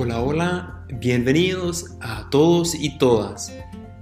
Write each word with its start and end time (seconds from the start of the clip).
Hola, 0.00 0.20
hola, 0.20 0.84
bienvenidos 1.00 1.96
a 2.00 2.30
todos 2.30 2.72
y 2.72 2.98
todas. 2.98 3.52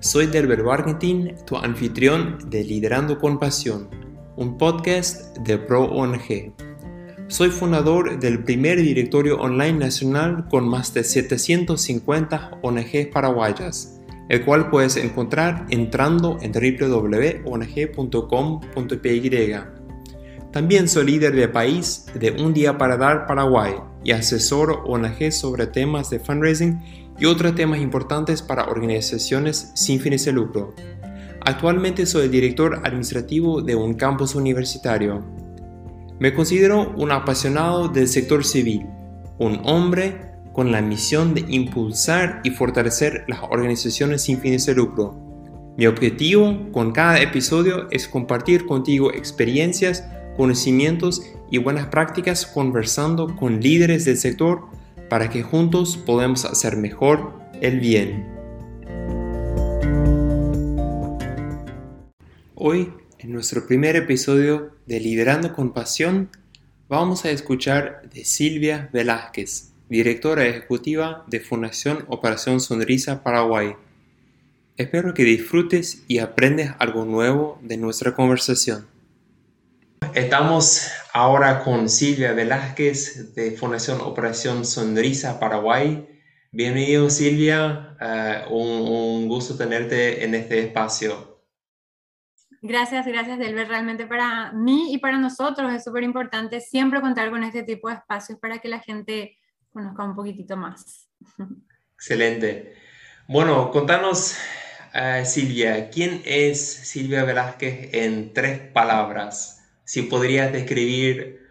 Soy 0.00 0.26
Delber 0.26 0.62
Bargentin, 0.62 1.36
tu 1.46 1.56
anfitrión 1.56 2.36
de 2.50 2.64
Liderando 2.64 3.18
con 3.18 3.38
Pasión, 3.38 3.88
un 4.36 4.58
podcast 4.58 5.38
de 5.38 5.56
Pro 5.56 5.84
ONG. 5.84 6.52
Soy 7.28 7.48
fundador 7.48 8.20
del 8.20 8.44
primer 8.44 8.76
directorio 8.76 9.40
online 9.40 9.78
nacional 9.78 10.46
con 10.50 10.68
más 10.68 10.92
de 10.92 11.02
750 11.02 12.58
ONGs 12.60 13.06
paraguayas, 13.10 13.98
el 14.28 14.44
cual 14.44 14.68
puedes 14.68 14.98
encontrar 14.98 15.64
entrando 15.70 16.36
en 16.42 16.52
www.ong.com.py. 16.52 17.46
También 20.52 20.88
soy 20.90 21.06
líder 21.06 21.34
de 21.34 21.48
país 21.48 22.04
de 22.12 22.32
Un 22.32 22.52
Día 22.52 22.76
para 22.76 22.98
Dar 22.98 23.26
Paraguay 23.26 23.76
y 24.06 24.12
asesor 24.12 24.84
ONG 24.86 25.32
sobre 25.32 25.66
temas 25.66 26.10
de 26.10 26.20
fundraising 26.20 26.80
y 27.18 27.24
otros 27.24 27.56
temas 27.56 27.80
importantes 27.80 28.40
para 28.40 28.66
organizaciones 28.66 29.72
sin 29.74 29.98
fines 29.98 30.24
de 30.24 30.32
lucro. 30.32 30.76
Actualmente 31.40 32.06
soy 32.06 32.26
el 32.26 32.30
director 32.30 32.82
administrativo 32.84 33.62
de 33.62 33.74
un 33.74 33.94
campus 33.94 34.36
universitario. 34.36 35.24
Me 36.20 36.32
considero 36.32 36.94
un 36.96 37.10
apasionado 37.10 37.88
del 37.88 38.06
sector 38.06 38.44
civil, 38.44 38.86
un 39.40 39.60
hombre 39.64 40.36
con 40.52 40.70
la 40.70 40.82
misión 40.82 41.34
de 41.34 41.44
impulsar 41.48 42.42
y 42.44 42.50
fortalecer 42.50 43.24
las 43.26 43.40
organizaciones 43.42 44.22
sin 44.22 44.38
fines 44.38 44.66
de 44.66 44.76
lucro. 44.76 45.20
Mi 45.76 45.88
objetivo 45.88 46.70
con 46.70 46.92
cada 46.92 47.20
episodio 47.20 47.88
es 47.90 48.06
compartir 48.06 48.66
contigo 48.66 49.12
experiencias, 49.12 50.04
conocimientos 50.36 51.22
y 51.50 51.58
buenas 51.58 51.86
prácticas 51.86 52.46
conversando 52.46 53.36
con 53.36 53.60
líderes 53.60 54.04
del 54.04 54.18
sector 54.18 54.66
para 55.08 55.30
que 55.30 55.42
juntos 55.42 55.96
podamos 55.96 56.44
hacer 56.44 56.76
mejor 56.76 57.32
el 57.60 57.80
bien. 57.80 58.26
Hoy 62.54 62.92
en 63.18 63.32
nuestro 63.32 63.66
primer 63.66 63.96
episodio 63.96 64.72
de 64.86 65.00
Liderando 65.00 65.52
con 65.52 65.72
Pasión, 65.72 66.30
vamos 66.88 67.24
a 67.24 67.30
escuchar 67.30 68.08
de 68.12 68.24
Silvia 68.24 68.88
Velázquez, 68.92 69.72
directora 69.88 70.46
ejecutiva 70.46 71.24
de 71.26 71.40
Fundación 71.40 72.04
Operación 72.08 72.60
Sonrisa 72.60 73.22
Paraguay. 73.22 73.74
Espero 74.76 75.14
que 75.14 75.24
disfrutes 75.24 76.04
y 76.06 76.18
aprendes 76.18 76.72
algo 76.78 77.04
nuevo 77.04 77.58
de 77.62 77.78
nuestra 77.78 78.14
conversación. 78.14 78.86
Estamos 80.16 80.90
ahora 81.12 81.62
con 81.62 81.90
Silvia 81.90 82.32
Velázquez 82.32 83.34
de 83.34 83.50
Fundación 83.50 84.00
Operación 84.00 84.64
Sonrisa 84.64 85.38
Paraguay. 85.38 86.08
Bienvenido 86.50 87.10
Silvia, 87.10 87.94
eh, 88.00 88.44
un 88.48 89.28
gusto 89.28 89.58
tenerte 89.58 90.24
en 90.24 90.34
este 90.34 90.60
espacio. 90.60 91.44
Gracias, 92.62 93.04
gracias 93.04 93.38
Delver. 93.38 93.68
Realmente 93.68 94.06
para 94.06 94.52
mí 94.52 94.94
y 94.94 94.96
para 94.96 95.18
nosotros 95.18 95.70
es 95.74 95.84
súper 95.84 96.04
importante 96.04 96.62
siempre 96.62 97.02
contar 97.02 97.28
con 97.28 97.44
este 97.44 97.62
tipo 97.62 97.90
de 97.90 97.96
espacios 97.96 98.38
para 98.38 98.58
que 98.58 98.68
la 98.68 98.80
gente 98.80 99.36
conozca 99.70 100.02
un 100.02 100.16
poquitito 100.16 100.56
más. 100.56 101.10
Excelente. 101.94 102.74
Bueno, 103.28 103.70
contanos, 103.70 104.34
uh, 104.94 105.26
Silvia, 105.26 105.90
¿quién 105.90 106.22
es 106.24 106.58
Silvia 106.66 107.22
Velázquez 107.22 107.90
en 107.92 108.32
tres 108.32 108.60
palabras? 108.72 109.55
Si 109.86 110.02
podrías 110.02 110.52
describir 110.52 111.46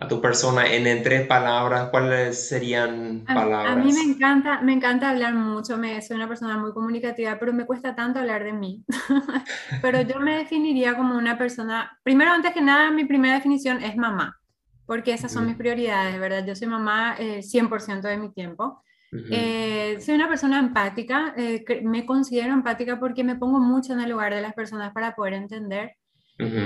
a 0.00 0.08
tu 0.08 0.20
persona 0.20 0.66
en, 0.66 0.86
en 0.86 1.02
tres 1.02 1.26
palabras, 1.26 1.90
¿cuáles 1.90 2.48
serían 2.48 3.24
palabras? 3.26 3.76
A, 3.76 3.76
mí 3.76 3.92
me 3.92 4.00
encanta, 4.00 4.62
me 4.62 4.72
encanta 4.72 5.10
hablar 5.10 5.34
mucho, 5.34 5.76
me, 5.76 6.00
soy 6.00 6.16
una 6.16 6.26
persona 6.26 6.56
muy 6.56 6.72
comunicativa, 6.72 7.36
pero 7.38 7.52
me 7.52 7.66
cuesta 7.66 7.94
tanto 7.94 8.18
hablar 8.18 8.44
de 8.44 8.54
mí. 8.54 8.82
pero 9.82 10.00
yo 10.00 10.20
me 10.20 10.38
definiría 10.38 10.96
como 10.96 11.16
una 11.16 11.36
persona, 11.36 11.98
primero, 12.02 12.30
antes 12.30 12.54
que 12.54 12.62
nada, 12.62 12.90
mi 12.90 13.04
primera 13.04 13.34
definición 13.34 13.82
es 13.82 13.94
mamá, 13.94 14.40
porque 14.86 15.12
esas 15.12 15.30
son 15.30 15.44
mis 15.44 15.56
prioridades, 15.56 16.18
¿verdad? 16.18 16.46
Yo 16.46 16.56
soy 16.56 16.68
mamá 16.68 17.16
eh, 17.18 17.42
100% 17.42 18.08
de 18.08 18.16
mi 18.16 18.32
tiempo. 18.32 18.82
eh, 19.12 19.98
soy 20.00 20.14
una 20.14 20.28
persona 20.28 20.58
empática, 20.60 21.34
eh, 21.36 21.62
me 21.82 22.06
considero 22.06 22.54
empática 22.54 22.98
porque 22.98 23.22
me 23.22 23.36
pongo 23.36 23.58
mucho 23.58 23.92
en 23.92 24.00
el 24.00 24.10
lugar 24.10 24.32
de 24.32 24.40
las 24.40 24.54
personas 24.54 24.94
para 24.94 25.14
poder 25.14 25.34
entender. 25.34 25.97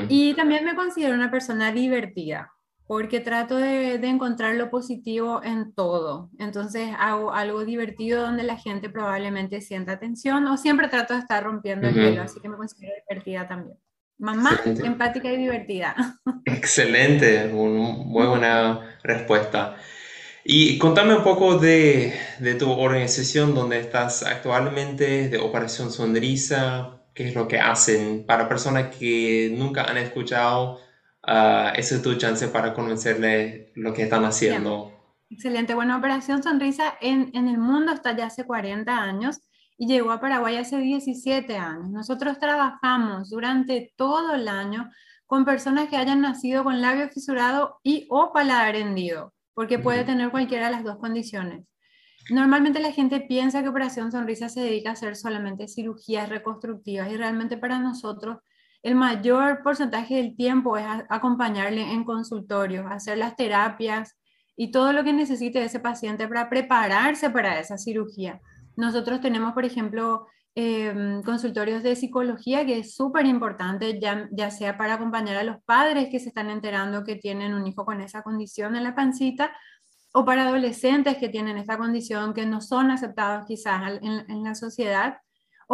Y 0.08 0.34
también 0.34 0.64
me 0.64 0.74
considero 0.74 1.14
una 1.14 1.30
persona 1.30 1.72
divertida 1.72 2.52
porque 2.86 3.20
trato 3.20 3.56
de, 3.56 3.98
de, 3.98 4.08
encontrar 4.08 4.54
lo 4.56 4.68
positivo 4.68 5.40
en 5.42 5.72
todo. 5.72 6.28
Entonces 6.38 6.90
hago 6.98 7.32
algo 7.32 7.64
divertido 7.64 8.20
donde 8.20 8.42
la 8.42 8.58
gente 8.58 8.90
probablemente 8.90 9.62
sienta 9.62 9.92
atención 9.92 10.46
o 10.46 10.58
siempre 10.58 10.88
trato 10.88 11.14
de 11.14 11.20
estar 11.20 11.42
rompiendo 11.42 11.88
el 11.88 11.94
hielo, 11.94 12.22
así 12.22 12.38
que 12.40 12.50
me 12.50 12.56
considero 12.58 12.92
divertida 13.08 13.48
también. 13.48 13.78
Mamá, 14.18 14.52
Excelente. 14.52 14.86
empática 14.86 15.32
y 15.32 15.36
divertida. 15.36 15.96
Excelente, 16.44 17.50
un, 17.52 18.08
muy 18.08 18.26
buena 18.26 18.98
respuesta. 19.02 19.76
Y 20.44 20.76
contame 20.78 21.14
un 21.14 21.24
poco 21.24 21.58
de, 21.58 22.12
de, 22.40 22.54
tu 22.56 22.70
organización 22.70 23.54
donde 23.54 23.80
estás 23.80 24.22
actualmente, 24.22 25.28
de 25.28 25.38
Operación 25.38 25.90
Sonrisa, 25.90 27.01
qué 27.14 27.28
es 27.28 27.34
lo 27.34 27.48
que 27.48 27.58
hacen 27.58 28.24
para 28.26 28.48
personas 28.48 28.94
que 28.94 29.54
nunca 29.56 29.84
han 29.84 29.98
escuchado 29.98 30.80
uh, 31.26 31.72
esa 31.74 31.96
es 31.96 32.02
tu 32.02 32.14
chance 32.14 32.48
para 32.48 32.74
conocerle 32.74 33.72
lo 33.74 33.92
que 33.92 34.02
están 34.02 34.24
haciendo. 34.24 34.86
Bien. 34.86 35.02
Excelente. 35.30 35.74
Bueno, 35.74 35.96
Operación 35.96 36.42
Sonrisa 36.42 36.94
en, 37.00 37.30
en, 37.34 37.48
el 37.48 37.58
mundo 37.58 37.92
está 37.92 38.14
ya 38.14 38.26
hace 38.26 38.44
40 38.44 38.94
años 38.94 39.40
y 39.78 39.86
llegó 39.86 40.12
a 40.12 40.20
Paraguay 40.20 40.56
hace 40.56 40.78
17 40.78 41.56
años. 41.56 41.88
Nosotros 41.90 42.38
trabajamos 42.38 43.30
durante 43.30 43.92
todo 43.96 44.34
el 44.34 44.46
año 44.46 44.90
con 45.26 45.46
personas 45.46 45.88
que 45.88 45.96
hayan 45.96 46.20
nacido 46.20 46.64
con 46.64 46.82
labio 46.82 47.08
fisurado 47.08 47.80
y 47.82 48.06
o 48.10 48.32
paladar 48.34 48.76
hendido, 48.76 49.32
porque 49.54 49.78
puede 49.78 50.04
tener 50.04 50.30
cualquiera 50.30 50.66
de 50.66 50.72
las 50.72 50.84
dos 50.84 50.98
condiciones. 50.98 51.64
Normalmente 52.30 52.80
la 52.80 52.92
gente 52.92 53.20
piensa 53.20 53.62
que 53.62 53.68
Operación 53.68 54.12
Sonrisa 54.12 54.48
se 54.48 54.60
dedica 54.60 54.90
a 54.90 54.92
hacer 54.92 55.16
solamente 55.16 55.68
cirugías 55.68 56.28
reconstructivas 56.28 57.10
y 57.10 57.16
realmente 57.16 57.56
para 57.56 57.78
nosotros 57.78 58.38
el 58.82 58.94
mayor 58.94 59.62
porcentaje 59.62 60.16
del 60.16 60.36
tiempo 60.36 60.76
es 60.76 60.84
acompañarle 61.08 61.92
en 61.92 62.04
consultorios, 62.04 62.86
hacer 62.90 63.18
las 63.18 63.36
terapias 63.36 64.18
y 64.56 64.70
todo 64.70 64.92
lo 64.92 65.04
que 65.04 65.12
necesite 65.12 65.64
ese 65.64 65.80
paciente 65.80 66.26
para 66.28 66.48
prepararse 66.48 67.30
para 67.30 67.60
esa 67.60 67.78
cirugía. 67.78 68.40
Nosotros 68.76 69.20
tenemos, 69.20 69.52
por 69.52 69.64
ejemplo, 69.64 70.26
eh, 70.54 71.20
consultorios 71.24 71.82
de 71.82 71.96
psicología, 71.96 72.66
que 72.66 72.78
es 72.78 72.94
súper 72.94 73.26
importante, 73.26 73.98
ya, 74.00 74.28
ya 74.32 74.50
sea 74.50 74.76
para 74.76 74.94
acompañar 74.94 75.36
a 75.36 75.44
los 75.44 75.62
padres 75.64 76.08
que 76.10 76.20
se 76.20 76.28
están 76.28 76.50
enterando 76.50 77.04
que 77.04 77.16
tienen 77.16 77.54
un 77.54 77.66
hijo 77.66 77.84
con 77.84 78.00
esa 78.00 78.22
condición 78.22 78.76
en 78.76 78.84
la 78.84 78.94
pancita, 78.94 79.52
o 80.12 80.24
para 80.24 80.44
adolescentes 80.44 81.16
que 81.16 81.28
tienen 81.28 81.56
esta 81.58 81.78
condición 81.78 82.34
que 82.34 82.46
no 82.46 82.60
son 82.60 82.90
aceptados 82.90 83.46
quizás 83.46 83.98
en, 84.02 84.30
en 84.30 84.44
la 84.44 84.54
sociedad 84.54 85.18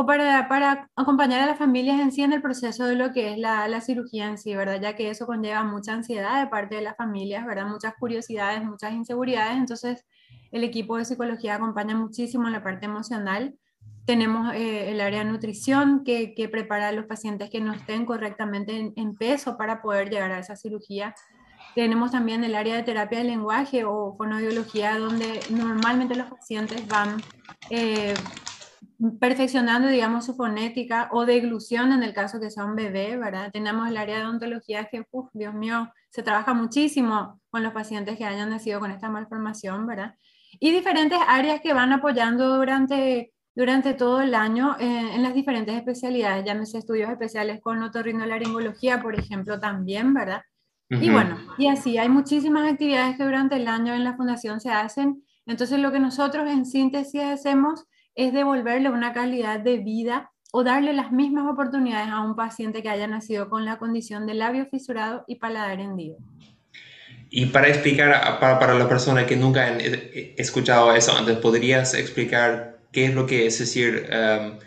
o 0.00 0.06
para, 0.06 0.47
para 0.49 0.88
acompañar 0.94 1.41
a 1.41 1.47
las 1.47 1.59
familias 1.59 1.99
en 2.00 2.12
sí 2.12 2.22
en 2.22 2.32
el 2.32 2.41
proceso 2.41 2.87
de 2.87 2.94
lo 2.94 3.12
que 3.12 3.32
es 3.32 3.38
la, 3.38 3.66
la, 3.66 3.81
cirugía 3.81 4.28
en 4.28 4.38
sí, 4.38 4.54
¿verdad? 4.54 4.81
Ya 4.81 4.94
que 4.94 5.10
eso 5.10 5.27
conlleva 5.27 5.65
mucha 5.65 5.93
ansiedad 5.93 6.41
de 6.41 6.47
parte 6.48 6.77
de 6.77 6.82
las 6.82 6.97
familias, 6.97 7.44
¿verdad? 7.44 7.66
Muchas 7.66 7.94
curiosidades, 7.98 8.62
muchas 8.62 8.93
inseguridades, 8.93 9.56
entonces 9.56 10.06
el 10.53 10.62
equipo 10.62 10.97
de 10.97 11.04
psicología 11.04 11.56
acompaña 11.56 11.97
muchísimo 11.97 12.47
en 12.47 12.53
la 12.53 12.62
parte 12.62 12.87
emocional. 12.87 13.56
Tenemos 14.04 14.54
eh, 14.54 14.93
el 14.93 15.00
área 15.00 15.25
de 15.25 15.32
nutrición 15.32 16.04
que, 16.04 16.32
que, 16.34 16.48
prepara 16.48 16.88
a 16.88 16.93
los 16.93 17.06
pacientes 17.06 17.50
que 17.50 17.60
no 17.60 17.72
estén 17.72 18.06
correctamente 18.06 18.78
en, 18.78 18.93
en, 18.94 19.16
peso 19.16 19.59
para 19.59 19.82
poder 19.82 20.10
llegar 20.10 20.31
a 20.31 20.38
esa 20.38 20.54
cirugía. 20.54 21.12
Tenemos 21.78 22.11
también 22.11 22.43
el 22.43 22.56
área 22.56 22.75
de 22.75 22.83
terapia 22.83 23.19
de 23.19 23.25
lenguaje 23.25 23.84
o 23.84 24.16
fonoaudiología, 24.16 24.98
donde 24.98 25.39
normalmente 25.48 26.16
los 26.16 26.28
pacientes 26.28 26.89
van 26.89 27.22
eh, 27.71 28.15
perfeccionando, 29.21 29.86
digamos, 29.86 30.27
su 30.27 30.34
fonética 30.34 31.09
o 31.13 31.25
deglución 31.25 31.92
en 31.92 32.03
el 32.03 32.13
caso 32.13 32.41
que 32.41 32.51
sea 32.51 32.65
un 32.65 32.75
bebé, 32.75 33.16
¿verdad? 33.16 33.53
Tenemos 33.53 33.89
el 33.89 33.97
área 33.97 34.19
de 34.19 34.25
odontología 34.25 34.86
que, 34.86 35.04
uf, 35.13 35.30
Dios 35.33 35.54
mío, 35.54 35.89
se 36.10 36.25
trabaja 36.25 36.53
muchísimo 36.53 37.41
con 37.48 37.63
los 37.63 37.72
pacientes 37.72 38.19
que 38.19 38.25
hayan 38.25 38.51
nacido 38.51 38.80
con 38.80 38.91
esta 38.91 39.09
malformación, 39.09 39.86
¿verdad? 39.86 40.16
Y 40.59 40.72
diferentes 40.72 41.21
áreas 41.28 41.60
que 41.60 41.75
van 41.75 41.92
apoyando 41.92 42.57
durante, 42.57 43.33
durante 43.54 43.95
todo 43.95 44.21
el 44.21 44.34
año 44.34 44.75
eh, 44.80 45.15
en 45.15 45.22
las 45.22 45.33
diferentes 45.33 45.77
especialidades, 45.77 46.45
llámese 46.45 46.78
estudios 46.78 47.09
especiales 47.09 47.60
con 47.60 47.80
otorrinolaringología, 47.84 49.01
por 49.01 49.15
ejemplo, 49.15 49.60
también, 49.60 50.13
¿verdad? 50.13 50.42
Uh 50.91 50.95
-huh. 50.95 51.05
Y 51.05 51.11
bueno, 51.11 51.39
y 51.59 51.69
así, 51.69 51.99
hay 51.99 52.09
muchísimas 52.09 52.71
actividades 52.71 53.17
que 53.17 53.25
durante 53.25 53.57
el 53.57 53.69
año 53.69 53.95
en 53.95 54.05
la 54.05 54.17
fundación 54.17 54.61
se 54.61 54.71
hacen. 54.71 55.23
Entonces, 55.47 55.79
lo 55.79 55.93
que 55.93 56.01
nosotros 56.01 56.51
en 56.51 56.67
síntesis 56.67 57.23
hacemos 57.23 57.85
es 58.15 58.33
devolverle 58.33 58.91
una 58.91 59.13
calidad 59.13 59.61
de 59.61 59.79
vida 59.79 60.31
o 60.53 60.65
darle 60.65 60.93
las 60.93 61.13
mismas 61.13 61.47
oportunidades 61.47 62.09
a 62.09 62.23
un 62.23 62.35
paciente 62.35 62.83
que 62.83 62.89
haya 62.89 63.07
nacido 63.07 63.49
con 63.49 63.65
la 63.65 63.79
condición 63.79 64.27
de 64.27 64.35
labio 64.35 64.67
fisurado 64.67 65.25
y 65.27 65.37
paladar 65.37 65.81
hendido. 65.81 66.17
Y 67.31 67.47
para 67.47 67.69
explicar, 67.69 68.41
para, 68.41 68.59
para 68.59 68.75
las 68.75 68.89
personas 68.89 69.27
que 69.27 69.37
nunca 69.37 69.67
han 69.67 69.79
escuchado 69.81 70.95
eso 70.95 71.13
antes, 71.17 71.37
¿podrías 71.37 71.93
explicar 71.95 72.79
qué 72.91 73.05
es 73.07 73.15
lo 73.15 73.27
que 73.27 73.47
es 73.47 73.59
decir, 73.59 74.09
um, 74.11 74.59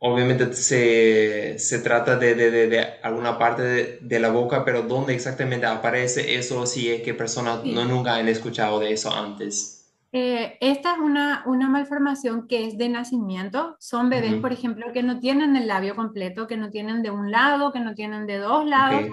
obviamente 0.00 0.52
se, 0.54 1.58
se 1.58 1.78
trata 1.78 2.16
de, 2.16 2.34
de, 2.34 2.50
de, 2.68 2.80
alguna 3.02 3.38
parte 3.38 3.98
de, 4.00 4.20
la 4.20 4.30
boca, 4.30 4.64
pero 4.64 4.82
¿dónde 4.82 5.14
exactamente 5.14 5.66
aparece 5.66 6.36
eso 6.36 6.66
si 6.66 6.90
es 6.90 7.02
que 7.02 7.14
personas 7.14 7.64
no 7.64 7.84
nunca 7.84 8.16
han 8.16 8.28
escuchado 8.28 8.80
de 8.80 8.92
eso 8.92 9.12
antes? 9.12 9.76
Eh, 10.12 10.56
esta 10.60 10.94
es 10.94 10.98
una, 10.98 11.44
una, 11.46 11.68
malformación 11.68 12.48
que 12.48 12.66
es 12.66 12.78
de 12.78 12.88
nacimiento. 12.88 13.76
Son 13.78 14.10
bebés, 14.10 14.34
por 14.36 14.52
ejemplo, 14.52 14.90
que 14.92 15.04
no 15.04 15.20
tienen 15.20 15.54
el 15.54 15.68
labio 15.68 15.94
completo, 15.94 16.48
que 16.48 16.56
no 16.56 16.70
tienen 16.70 17.02
de 17.02 17.10
un 17.10 17.30
lado, 17.30 17.70
que 17.70 17.78
no 17.80 17.94
tienen 17.94 18.26
de 18.26 18.38
dos 18.38 18.66
lados. 18.66 19.04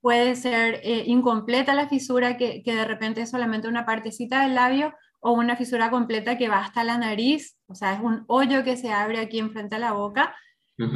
Puede 0.00 0.34
ser 0.34 0.80
eh, 0.82 1.04
incompleta 1.06 1.72
la 1.72 1.88
fisura, 1.88 2.36
que, 2.36 2.62
que, 2.64 2.74
de 2.74 2.84
repente 2.84 3.22
es 3.22 3.30
solamente 3.30 3.68
una 3.68 3.86
partecita 3.86 4.42
del 4.42 4.56
labio, 4.56 4.92
o 5.22 5.32
una 5.32 5.56
fisura 5.56 5.90
completa 5.90 6.36
que 6.36 6.48
va 6.48 6.58
hasta 6.58 6.84
la 6.84 6.98
nariz, 6.98 7.56
o 7.66 7.74
sea, 7.74 7.94
es 7.94 8.00
un 8.00 8.24
hoyo 8.26 8.64
que 8.64 8.76
se 8.76 8.92
abre 8.92 9.20
aquí 9.20 9.38
enfrente 9.38 9.76
a 9.76 9.78
la 9.78 9.92
boca. 9.92 10.34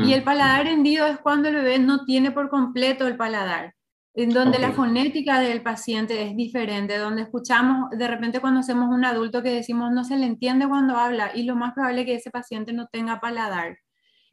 Y 0.04 0.14
el 0.14 0.24
paladar 0.24 0.66
hendido 0.66 1.06
es 1.06 1.18
cuando 1.18 1.48
el 1.48 1.54
bebé 1.54 1.78
no 1.78 2.04
tiene 2.04 2.32
por 2.32 2.48
completo 2.48 3.06
el 3.06 3.16
paladar 3.16 3.76
en 4.16 4.30
donde 4.30 4.58
la 4.58 4.72
fonética 4.72 5.40
del 5.40 5.62
paciente 5.62 6.22
es 6.22 6.34
diferente, 6.34 6.96
donde 6.96 7.22
escuchamos 7.22 7.90
de 7.90 8.08
repente 8.08 8.40
cuando 8.40 8.60
hacemos 8.60 8.88
un 8.88 9.04
adulto 9.04 9.42
que 9.42 9.50
decimos 9.50 9.92
no 9.92 10.04
se 10.04 10.16
le 10.16 10.24
entiende 10.24 10.66
cuando 10.66 10.96
habla 10.96 11.32
y 11.34 11.42
lo 11.42 11.54
más 11.54 11.74
probable 11.74 12.00
es 12.00 12.06
que 12.06 12.14
ese 12.14 12.30
paciente 12.30 12.72
no 12.72 12.86
tenga 12.86 13.20
paladar. 13.20 13.76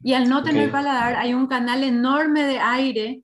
Y 0.00 0.14
al 0.14 0.26
no 0.26 0.42
tener 0.42 0.70
paladar 0.70 1.16
hay 1.16 1.34
un 1.34 1.46
canal 1.46 1.84
enorme 1.84 2.44
de 2.44 2.58
aire 2.60 3.22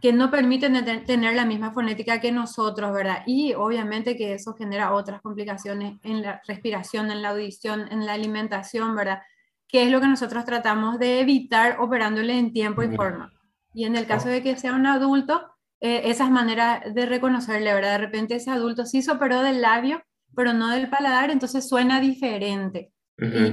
que 0.00 0.12
no 0.12 0.30
permite 0.30 0.70
tener 1.06 1.34
la 1.34 1.44
misma 1.44 1.72
fonética 1.72 2.20
que 2.20 2.30
nosotros, 2.30 2.92
¿verdad? 2.92 3.22
Y 3.26 3.54
obviamente 3.54 4.16
que 4.16 4.34
eso 4.34 4.54
genera 4.54 4.92
otras 4.94 5.20
complicaciones 5.20 5.98
en 6.04 6.22
la 6.22 6.40
respiración, 6.46 7.10
en 7.10 7.22
la 7.22 7.30
audición, 7.30 7.90
en 7.90 8.06
la 8.06 8.12
alimentación, 8.12 8.94
¿verdad? 8.94 9.22
Que 9.66 9.82
es 9.82 9.90
lo 9.90 10.00
que 10.00 10.06
nosotros 10.06 10.44
tratamos 10.44 10.98
de 10.98 11.20
evitar 11.20 11.80
operándole 11.80 12.38
en 12.38 12.52
tiempo 12.52 12.82
y 12.82 12.94
forma. 12.94 13.32
Y 13.74 13.84
en 13.84 13.96
el 13.96 14.06
caso 14.06 14.28
de 14.28 14.42
que 14.42 14.56
sea 14.56 14.72
un 14.72 14.86
adulto, 14.86 15.50
eh, 15.80 16.02
esas 16.04 16.30
maneras 16.30 16.82
de 16.94 17.06
reconocerle, 17.06 17.74
¿verdad? 17.74 17.92
De 17.92 17.98
repente 17.98 18.36
ese 18.36 18.50
adulto 18.50 18.86
sí 18.86 19.02
se 19.02 19.10
operó 19.10 19.42
del 19.42 19.60
labio, 19.60 20.02
pero 20.34 20.52
no 20.52 20.68
del 20.68 20.88
paladar, 20.88 21.30
entonces 21.30 21.68
suena 21.68 22.00
diferente. 22.00 22.92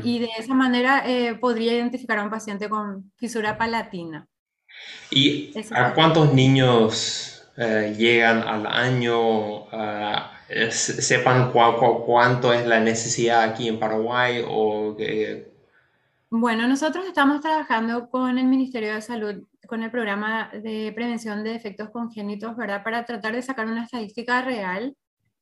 y, 0.03 0.19
de 0.19 0.29
esa 0.37 0.53
manera 0.53 1.01
eh, 1.07 1.33
podría 1.33 1.73
identificar 1.73 2.19
a 2.19 2.23
un 2.23 2.29
paciente 2.29 2.69
con 2.69 3.11
fisura 3.15 3.57
palatina. 3.57 4.27
¿Y 5.11 5.53
a 5.71 5.93
cuántos 5.93 6.33
niños 6.33 7.47
eh, 7.57 7.93
llegan 7.97 8.39
al 8.43 8.65
año? 8.67 9.65
¿Sepan 10.69 11.51
cuánto 11.51 12.53
es 12.53 12.65
la 12.65 12.79
necesidad 12.79 13.43
aquí 13.43 13.67
en 13.67 13.79
Paraguay? 13.79 14.43
O, 14.47 14.95
bueno, 16.29 16.67
nosotros 16.67 17.05
estamos 17.05 17.41
trabajando 17.41 18.09
con 18.09 18.37
el 18.37 18.45
Ministerio 18.45 18.93
de 18.93 19.01
Salud 19.01 19.43
con 19.65 19.83
el 19.83 19.91
programa 19.91 20.49
de 20.53 20.91
prevención 20.93 21.43
de 21.43 21.51
defectos 21.51 21.89
congénitos, 21.89 22.55
¿verdad? 22.55 22.83
Para 22.83 23.05
tratar 23.05 23.33
de 23.33 23.41
sacar 23.41 23.67
una 23.67 23.83
estadística 23.83 24.41
real 24.41 24.95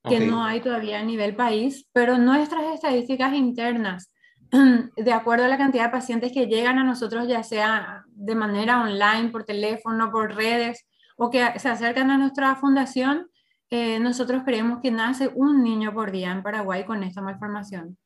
que 0.07 0.19
no 0.19 0.43
hay 0.43 0.59
todavía 0.59 0.99
a 0.99 1.03
nivel 1.03 1.35
país, 1.35 1.87
pero 1.93 2.17
nuestras 2.17 2.73
estadísticas 2.73 3.33
internas, 3.33 4.11
de 4.95 5.13
acuerdo 5.13 5.45
a 5.45 5.47
la 5.47 5.57
cantidad 5.57 5.85
de 5.85 5.89
pacientes 5.89 6.31
que 6.31 6.45
llegan 6.45 6.77
a 6.77 6.83
nosotros, 6.83 7.27
ya 7.27 7.43
sea 7.43 8.05
de 8.07 8.35
manera 8.35 8.81
online, 8.81 9.29
por 9.29 9.43
teléfono, 9.43 10.11
por 10.11 10.35
redes, 10.35 10.85
o 11.17 11.29
que 11.29 11.59
se 11.59 11.69
acercan 11.69 12.11
a 12.11 12.17
nuestra 12.17 12.55
fundación, 12.55 13.27
eh, 13.69 13.99
nosotros 13.99 14.43
creemos 14.45 14.79
que 14.81 14.91
nace 14.91 15.31
un 15.33 15.63
niño 15.63 15.93
por 15.93 16.11
día 16.11 16.31
en 16.31 16.43
Paraguay 16.43 16.85
con 16.85 17.03
esta 17.03 17.21
malformación. 17.21 17.97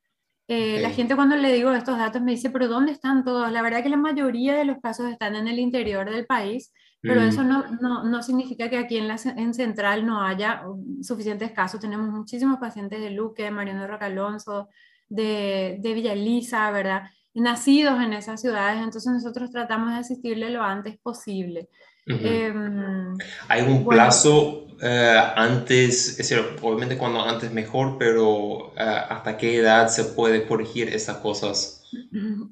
Eh, 0.47 0.79
la 0.79 0.91
gente 0.91 1.15
cuando 1.17 1.35
le 1.35 1.51
digo 1.51 1.71
estos 1.73 1.97
datos 1.97 2.21
me 2.21 2.31
dice, 2.31 2.49
pero 2.49 2.69
¿dónde 2.69 2.93
están 2.93 3.25
todos? 3.25 3.51
La 3.51 3.61
verdad 3.61 3.83
que 3.83 3.89
la 3.89 3.97
mayoría 3.97 4.55
de 4.55 4.63
los 4.63 4.77
casos 4.81 5.11
están 5.11 5.35
en 5.35 5.49
el 5.49 5.59
interior 5.59 6.09
del 6.09 6.25
país, 6.25 6.71
pero 7.01 7.21
eso 7.21 7.43
mm. 7.43 7.47
no, 7.47 7.65
no, 7.81 8.03
no, 8.05 8.23
significa 8.23 8.69
que 8.69 8.77
aquí 8.77 8.97
en, 8.97 9.09
la, 9.09 9.17
en 9.35 9.53
Central 9.53 10.05
no 10.05 10.21
haya 10.21 10.65
um, 10.65 11.03
suficientes 11.03 11.51
casos. 11.51 11.81
Tenemos 11.81 12.07
muchísimos 12.09 12.59
pacientes 12.59 13.01
de 13.01 13.11
Luque, 13.11 13.51
Mariano 13.51 13.85
Roca 13.87 14.05
Alonso, 14.05 14.69
de, 15.09 15.77
de 15.79 15.93
Villa 15.93 16.13
Elisa, 16.13 16.69
¿verdad? 16.71 17.03
Nacidos 17.33 18.01
en 18.01 18.13
esas 18.13 18.41
ciudades, 18.41 18.81
entonces 18.83 19.11
nosotros 19.11 19.51
tratamos 19.51 19.91
de 19.91 19.99
asistirle 19.99 20.49
lo 20.49 20.63
antes 20.63 20.97
posible. 20.97 21.69
Em, 22.07 23.17
¿Hay 23.49 23.61
un 23.63 23.85
plazo 23.85 24.67
eh, 24.81 25.21
antes, 25.35 26.09
es 26.09 26.17
decir, 26.17 26.39
obviamente 26.61 26.97
cuando 26.97 27.21
antes 27.21 27.51
mejor, 27.51 27.97
pero 27.97 28.73
eh, 28.77 29.03
hasta 29.09 29.37
qué 29.37 29.57
edad 29.57 29.89
se 29.89 30.05
puede 30.05 30.47
corregir 30.47 30.89
esas 30.89 31.17
cosas? 31.17 31.76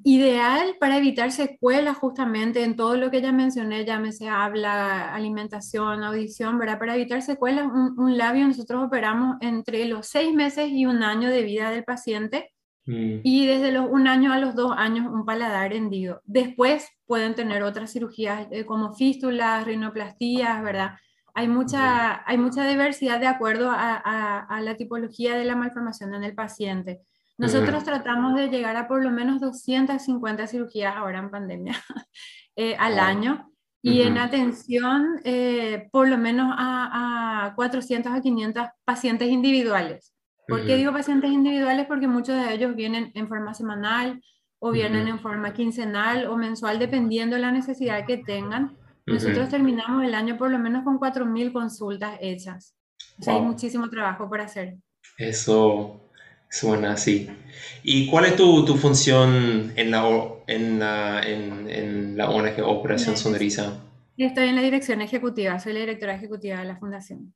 Ideal 0.04 0.76
para 0.80 0.96
evitar 0.96 1.30
secuelas 1.30 1.96
justamente 1.96 2.62
en 2.64 2.76
todo 2.76 2.96
lo 2.96 3.10
que 3.10 3.20
ya 3.20 3.32
mencioné, 3.32 3.84
llámese 3.84 4.28
habla, 4.28 5.14
alimentación, 5.14 6.02
audición, 6.02 6.58
¿verdad? 6.58 6.78
Para 6.78 6.94
evitar 6.94 7.22
secuelas, 7.22 7.66
un, 7.66 8.16
labio 8.16 8.46
nosotros 8.46 8.84
operamos 8.84 9.36
entre 9.40 9.84
los 9.86 10.06
seis 10.06 10.34
meses 10.34 10.70
y 10.70 10.86
un 10.86 11.02
año 11.02 11.28
de 11.28 11.42
vida 11.42 11.70
del 11.70 11.84
paciente 11.84 12.52
mm. 12.86 13.20
y 13.22 13.46
desde 13.46 13.72
los 13.72 13.90
un 13.90 14.08
año 14.08 14.32
a 14.32 14.38
los 14.38 14.54
dos 14.54 14.72
años 14.76 15.06
un 15.12 15.24
paladar 15.24 15.72
hendido. 15.72 16.22
Después 16.24 16.88
pueden 17.06 17.34
tener 17.34 17.62
otras 17.62 17.92
cirugías 17.92 18.46
eh, 18.50 18.64
como 18.64 18.94
fístulas, 18.94 19.64
rinoplastías, 19.66 20.62
¿verdad? 20.62 20.96
hay 21.36 21.48
mucha, 21.48 22.26
hay 22.26 22.38
mucha 22.38 22.66
diversidad 22.66 23.20
de 23.20 23.26
acuerdo 23.26 23.70
a, 23.70 24.38
a, 24.38 24.60
la 24.62 24.74
tipología 24.74 25.36
de 25.36 25.44
la 25.44 25.54
malformación 25.54 26.14
en 26.14 26.24
el 26.24 26.34
paciente. 26.34 27.02
Nosotros 27.38 27.84
tratamos 27.84 28.34
de 28.34 28.48
llegar 28.48 28.76
a 28.76 28.88
por 28.88 29.02
lo 29.02 29.10
menos 29.10 29.40
250 29.40 30.46
cirugías 30.46 30.96
ahora 30.96 31.18
en 31.18 31.30
pandemia 31.30 31.74
eh, 32.56 32.76
al 32.78 32.98
año 32.98 33.52
y 33.82 34.02
en 34.02 34.18
atención 34.18 35.20
eh, 35.22 35.88
por 35.92 36.08
lo 36.08 36.18
menos 36.18 36.52
a, 36.56 37.46
a, 37.46 37.54
400 37.54 38.12
a 38.12 38.20
500 38.20 38.66
pacientes 38.84 39.28
individuales. 39.28 40.12
¿Por 40.48 40.64
qué 40.64 40.76
digo 40.76 40.92
pacientes 40.92 41.30
individuales? 41.30 41.86
Porque 41.86 42.08
muchos 42.08 42.36
de 42.36 42.54
ellos 42.54 42.74
vienen 42.74 43.12
en 43.14 43.28
forma 43.28 43.52
semanal 43.52 44.20
o 44.58 44.70
vienen 44.70 45.06
en 45.06 45.20
forma 45.20 45.52
quincenal 45.52 46.26
o 46.26 46.36
mensual, 46.36 46.78
dependiendo 46.78 47.36
de 47.36 47.42
la 47.42 47.52
necesidad 47.52 48.06
que 48.06 48.18
tengan. 48.18 48.76
Nosotros 49.06 49.48
terminamos 49.48 50.04
el 50.04 50.14
año 50.14 50.36
por 50.36 50.50
lo 50.50 50.58
menos 50.58 50.82
con 50.82 50.98
4.000 50.98 51.52
consultas 51.52 52.16
hechas. 52.20 52.76
O 53.18 53.22
sea, 53.22 53.34
hay 53.34 53.42
muchísimo 53.42 53.88
trabajo 53.88 54.28
por 54.28 54.40
hacer. 54.40 54.76
Eso 55.18 56.05
suena 56.50 56.92
así. 56.92 57.28
¿Y 57.82 58.06
cuál 58.08 58.26
es 58.26 58.36
tu, 58.36 58.64
tu 58.64 58.76
función 58.76 59.72
en 59.76 59.90
la, 59.90 60.04
en, 60.46 60.78
la, 60.78 61.22
en, 61.22 61.70
en 61.70 62.16
la 62.16 62.30
ONG 62.30 62.60
Operación 62.62 63.16
Sonrisa? 63.16 63.80
Estoy 64.16 64.48
en 64.48 64.56
la 64.56 64.62
dirección 64.62 65.02
ejecutiva, 65.02 65.58
soy 65.60 65.74
la 65.74 65.80
directora 65.80 66.14
ejecutiva 66.14 66.58
de 66.58 66.64
la 66.64 66.76
fundación. 66.76 67.34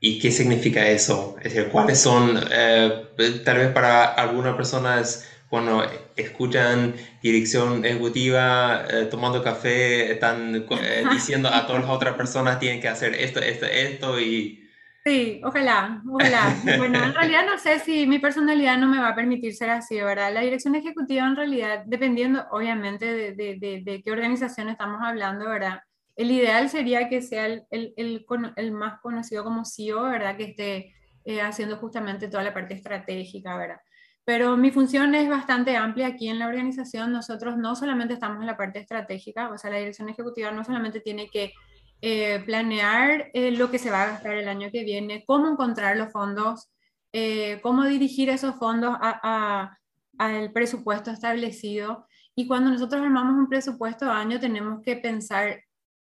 ¿Y 0.00 0.18
qué 0.18 0.32
significa 0.32 0.86
eso? 0.88 1.36
Es 1.42 1.54
decir, 1.54 1.70
¿cuáles 1.70 2.00
son, 2.00 2.38
eh, 2.50 3.04
tal 3.44 3.58
vez 3.58 3.68
para 3.72 4.04
algunas 4.04 4.56
personas 4.56 5.28
cuando 5.48 5.86
escuchan 6.16 6.94
dirección 7.22 7.84
ejecutiva 7.84 8.84
eh, 8.90 9.06
tomando 9.10 9.44
café, 9.44 10.10
están 10.10 10.66
eh, 10.70 11.04
diciendo 11.12 11.48
a 11.48 11.66
todas 11.66 11.82
las 11.82 11.90
otras 11.90 12.14
personas 12.16 12.58
tienen 12.58 12.80
que 12.80 12.88
hacer 12.88 13.14
esto, 13.14 13.40
esto, 13.40 13.66
esto 13.66 14.20
y... 14.20 14.58
Sí, 15.04 15.40
ojalá, 15.44 16.00
ojalá. 16.08 16.56
Bueno, 16.78 17.02
en 17.02 17.14
realidad 17.14 17.44
no 17.44 17.58
sé 17.58 17.80
si 17.80 18.06
mi 18.06 18.20
personalidad 18.20 18.78
no 18.78 18.88
me 18.88 19.00
va 19.00 19.08
a 19.08 19.14
permitir 19.14 19.54
ser 19.54 19.70
así, 19.70 19.96
¿verdad? 20.00 20.32
La 20.32 20.42
dirección 20.42 20.76
ejecutiva 20.76 21.26
en 21.26 21.34
realidad, 21.36 21.82
dependiendo 21.86 22.46
obviamente 22.52 23.06
de, 23.06 23.32
de, 23.32 23.82
de, 23.84 24.02
qué 24.02 24.12
organización 24.12 24.68
estamos 24.68 25.00
hablando, 25.02 25.48
¿verdad? 25.48 25.80
El 26.14 26.30
ideal 26.30 26.68
sería 26.68 27.08
que 27.08 27.20
sea 27.20 27.46
el, 27.46 27.64
el, 27.70 27.94
el, 27.96 28.24
el 28.56 28.72
más 28.72 29.00
conocido 29.00 29.42
como 29.42 29.64
CEO, 29.64 30.04
¿verdad? 30.04 30.36
Que 30.36 30.44
esté 30.44 30.94
eh, 31.24 31.40
haciendo 31.40 31.76
justamente 31.78 32.28
toda 32.28 32.44
la 32.44 32.54
parte 32.54 32.74
estratégica, 32.74 33.56
¿verdad? 33.56 33.80
Pero 34.24 34.56
mi 34.56 34.70
función 34.70 35.14
es 35.16 35.28
bastante 35.28 35.76
amplia 35.76 36.08
aquí 36.08 36.28
en 36.28 36.38
la 36.38 36.46
organización. 36.46 37.10
Nosotros 37.12 37.56
no 37.56 37.74
solamente 37.74 38.14
estamos 38.14 38.40
en 38.40 38.46
la 38.46 38.56
parte 38.56 38.78
estratégica, 38.78 39.50
o 39.50 39.58
sea, 39.58 39.70
la 39.70 39.78
dirección 39.78 40.08
ejecutiva 40.08 40.52
no 40.52 40.64
solamente 40.64 41.00
tiene 41.00 41.28
que 41.28 41.52
eh, 42.02 42.42
planear 42.44 43.30
eh, 43.32 43.52
lo 43.52 43.70
que 43.70 43.78
se 43.78 43.90
va 43.90 44.02
a 44.02 44.06
gastar 44.08 44.34
el 44.34 44.48
año 44.48 44.70
que 44.70 44.84
viene, 44.84 45.24
cómo 45.24 45.48
encontrar 45.48 45.96
los 45.96 46.12
fondos, 46.12 46.70
eh, 47.12 47.60
cómo 47.62 47.84
dirigir 47.84 48.28
esos 48.28 48.56
fondos 48.56 48.96
al 49.00 50.52
presupuesto 50.52 51.10
establecido. 51.10 52.06
Y 52.34 52.46
cuando 52.46 52.70
nosotros 52.70 53.00
armamos 53.00 53.38
un 53.38 53.48
presupuesto 53.48 54.06
de 54.06 54.10
año, 54.10 54.40
tenemos 54.40 54.82
que 54.82 54.96
pensar 54.96 55.62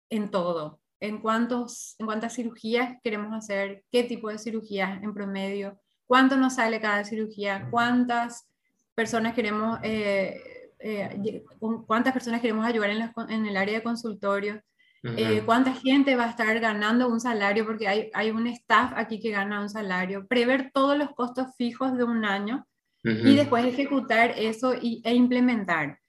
en 0.10 0.30
todo, 0.30 0.80
en, 1.00 1.22
cuántos, 1.22 1.96
en 2.00 2.06
cuántas 2.06 2.36
cirugías 2.36 2.98
queremos 3.04 3.34
hacer, 3.34 3.84
qué 3.92 4.04
tipo 4.04 4.30
de 4.30 4.38
cirugías 4.38 5.02
en 5.02 5.14
promedio, 5.14 5.80
cuánto 6.06 6.38
nos 6.38 6.56
sale 6.56 6.82
cada 6.82 7.04
cirugía, 7.04 7.68
cuántas 7.72 8.48
personas 8.96 9.34
queremos, 9.34 9.80
eh, 9.84 10.72
eh, 10.80 11.44
cuántas 11.88 12.14
personas 12.14 12.42
queremos 12.42 12.66
ayudar 12.66 12.90
en, 12.90 13.12
en, 13.30 13.46
el 13.46 13.58
área 13.58 13.76
de 13.76 13.84
consultorio. 13.84 14.62
Eh, 15.04 15.44
cuánta 15.46 15.74
gente 15.74 16.16
va 16.16 16.26
a 16.26 16.30
estar 16.30 16.60
ganando 16.60 17.08
un 17.08 17.20
salario, 17.20 17.66
porque 17.66 17.88
hay, 17.88 18.10
hay 18.14 18.32
un 18.32 18.48
staff 18.48 18.94
aquí 18.96 19.20
que 19.20 19.32
gana 19.32 19.62
un 19.62 19.70
salario, 19.70 20.28
prever 20.28 20.72
todos 20.74 20.98
los 20.98 21.12
costos 21.12 21.48
fijos 21.58 21.98
de 21.98 22.04
un 22.04 22.26
año 22.26 22.66
y 23.04 23.36
después 23.36 23.66
ejecutar 23.66 24.34
eso 24.38 24.74
y, 24.74 25.02
e 25.06 25.14
implementar. 25.14 26.00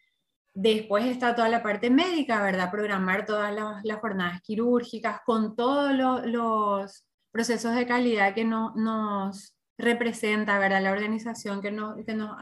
Después 0.53 1.05
está 1.07 1.37
toda 1.37 1.49
la 1.49 1.63
parte 1.63 1.89
médica, 1.89 2.43
¿verdad? 2.43 2.71
Programar 2.71 3.25
todas 3.25 3.55
las, 3.55 4.01
jornadas 4.01 4.41
quirúrgicas 4.43 5.21
con 5.25 5.55
todos 5.55 5.95
los 6.27 7.05
procesos 7.31 7.77
de 7.77 7.87
calidad 7.87 8.35
que 8.35 8.45
no, 8.45 8.75
nos 8.75 9.55
representa, 9.81 10.59
¿verdad? 10.59 10.83
La 10.83 10.93
organización 10.93 11.61
que, 11.61 11.71
no, 11.71 11.97
que 12.05 12.15
no, 12.15 12.37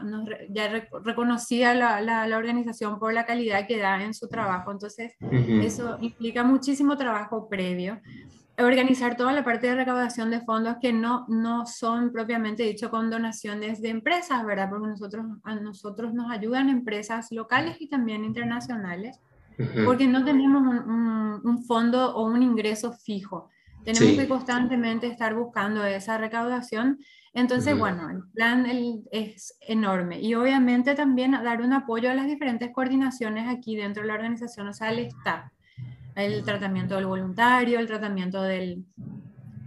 ya 0.49 0.67
reconocía 1.03 1.73
la, 1.73 2.01
la, 2.01 2.37
organización 2.37 2.99
por 2.99 3.13
la 3.13 3.25
calidad 3.25 3.67
que 3.67 3.77
da 3.77 4.03
en 4.03 4.13
su 4.13 4.27
trabajo. 4.27 4.71
Entonces, 4.71 5.13
eso 5.31 5.97
implica 6.01 6.43
muchísimo 6.43 6.97
trabajo 6.97 7.47
previo. 7.49 7.99
Organizar 8.57 9.15
toda 9.15 9.31
la 9.31 9.43
parte 9.43 9.67
de 9.67 9.75
recaudación 9.75 10.29
de 10.31 10.41
fondos 10.41 10.77
que 10.81 10.91
no, 10.91 11.25
no 11.29 11.65
son 11.65 12.11
propiamente 12.11 12.63
dicho 12.63 12.89
con 12.89 13.09
donaciones 13.09 13.81
de 13.81 13.89
empresas, 13.89 14.45
¿verdad? 14.45 14.69
Porque 14.69 14.87
nosotros, 14.87 15.25
a 15.43 15.55
nosotros 15.55 16.13
nos 16.13 16.29
ayudan 16.29 16.69
empresas 16.69 17.31
locales 17.31 17.77
y 17.79 17.87
también 17.87 18.25
internacionales, 18.25 19.19
porque 19.85 20.07
no 20.07 20.25
tenemos 20.25 20.61
un, 20.61 21.41
un 21.43 21.63
fondo 21.63 22.15
o 22.15 22.25
un 22.25 22.43
ingreso 22.43 22.91
fijo. 22.91 23.49
Tenemos 23.83 24.17
que 24.17 24.27
constantemente 24.27 25.07
estar 25.07 25.33
buscando 25.35 25.83
esa 25.85 26.17
recaudación. 26.17 26.99
Entonces, 27.33 27.77
bueno, 27.77 28.09
el 28.09 28.23
plan 28.33 28.65
es 29.11 29.57
enorme. 29.61 30.19
Y 30.19 30.35
obviamente 30.35 30.95
también 30.95 31.31
dar 31.31 31.61
un 31.61 31.73
apoyo 31.73 32.09
a 32.09 32.15
las 32.15 32.27
diferentes 32.27 32.71
coordinaciones 32.71 33.47
aquí 33.47 33.75
dentro 33.75 34.03
de 34.03 34.07
la 34.07 34.15
organización, 34.15 34.67
o 34.67 34.73
sea, 34.73 34.91
el 34.91 34.99
staff. 34.99 35.51
El 36.15 36.43
tratamiento 36.43 36.95
del 36.95 37.05
voluntario, 37.05 37.79
el 37.79 37.87
tratamiento 37.87 38.41
del, 38.41 38.83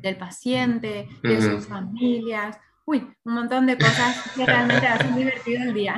del 0.02 0.16
paciente, 0.16 1.08
de 1.22 1.40
sus 1.40 1.66
familias, 1.66 2.58
uy, 2.84 3.08
un 3.24 3.34
montón 3.34 3.66
de 3.66 3.78
cosas 3.78 4.32
que 4.34 4.44
realmente 4.44 4.86
hacen 4.88 5.14
divertido 5.14 5.62
el 5.62 5.74
día. 5.74 5.96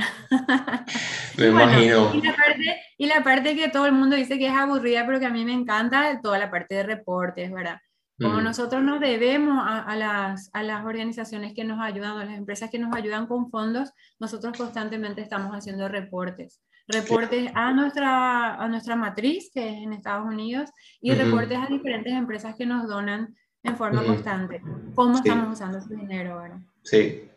Me 1.37 1.49
imagino. 1.49 2.15
Y 2.15 2.21
la, 2.21 2.37
parte, 2.37 2.81
y 2.99 3.07
la, 3.07 3.23
parte, 3.23 3.57
que 3.57 3.69
todo 3.69 3.87
el 3.87 3.93
mundo 3.93 4.17
dice 4.17 4.39
que 4.39 4.47
es 4.47 4.53
aburrida, 4.53 5.05
pero 5.07 5.19
que 5.19 5.27
a 5.27 5.31
mí 5.31 5.45
me 5.45 5.53
encanta, 5.53 6.21
toda 6.23 6.39
la 6.39 6.51
parte 6.51 6.77
de 6.77 6.83
reportes, 6.85 7.51
¿verdad? 7.51 7.81
Como 8.21 8.41
nosotros 8.41 8.83
nos 8.83 9.01
debemos 9.01 9.59
a, 9.67 9.97
las, 9.97 10.49
a, 10.53 10.63
las, 10.63 10.85
organizaciones 10.85 11.53
que 11.53 11.65
nos 11.65 11.81
ayudan, 11.81 12.17
a 12.17 12.25
las 12.25 12.39
empresas 12.39 12.71
que 12.71 12.79
nos 12.79 12.95
ayudan 12.95 13.27
con 13.27 13.51
fondos, 13.51 13.91
nosotros 14.21 14.57
constantemente 14.57 15.21
estamos 15.21 15.53
haciendo 15.53 15.89
reportes. 15.89 16.61
Reportes 16.87 17.51
a 17.55 17.73
nuestra, 17.73 18.55
a 18.55 18.69
nuestra 18.69 18.95
matriz, 18.95 19.51
que 19.53 19.69
es 19.69 19.83
en 19.83 19.93
Estados 19.93 20.27
Unidos, 20.27 20.71
y 21.01 21.13
reportes 21.13 21.59
a 21.59 21.67
diferentes 21.67 22.13
empresas 22.13 22.55
que 22.57 22.67
nos 22.67 22.87
donan 22.87 23.35
en 23.65 23.77
forma 23.77 24.05
constante. 24.05 24.63
¿Cómo 24.95 25.17
estamos 25.17 25.53
usando 25.53 25.79
ese 25.79 25.97
dinero 25.97 26.35
ahora? 26.35 26.61
Sí. 26.83 27.29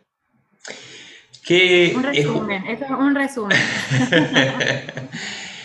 un 1.96 2.04
resumen, 2.04 2.68
esto 2.68 2.86
es 2.86 2.92
un 2.92 3.16
resumen. 3.16 3.58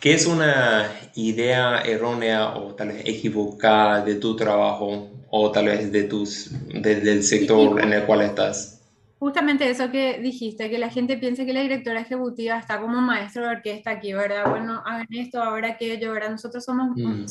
¿Qué 0.00 0.14
es 0.14 0.26
una 0.26 0.90
idea 1.14 1.82
errónea 1.82 2.54
o 2.54 2.74
tal 2.74 2.88
vez 2.88 3.02
equivocada 3.04 4.02
de 4.02 4.14
tu 4.14 4.34
trabajo 4.34 5.10
o 5.28 5.52
tal 5.52 5.66
vez 5.66 5.92
de 5.92 6.04
tus, 6.04 6.50
del 6.72 7.22
sector 7.22 7.82
en 7.82 7.92
el 7.92 8.04
cual 8.06 8.22
estás? 8.22 8.78
Justamente 9.18 9.68
eso 9.68 9.90
que 9.90 10.18
dijiste, 10.18 10.70
que 10.70 10.78
la 10.78 10.88
gente 10.88 11.18
piensa 11.18 11.44
que 11.44 11.52
la 11.52 11.60
directora 11.60 12.00
ejecutiva 12.00 12.58
está 12.58 12.80
como 12.80 13.02
maestro 13.02 13.42
de 13.42 13.48
orquesta 13.56 13.90
aquí, 13.90 14.14
¿verdad? 14.14 14.48
Bueno, 14.48 14.82
hagan 14.86 15.06
esto, 15.10 15.42
ahora 15.42 15.72
aquello, 15.72 16.12
¿verdad? 16.12 16.30
Nosotros 16.30 16.64
somos, 16.64 16.96
mm. 16.96 17.26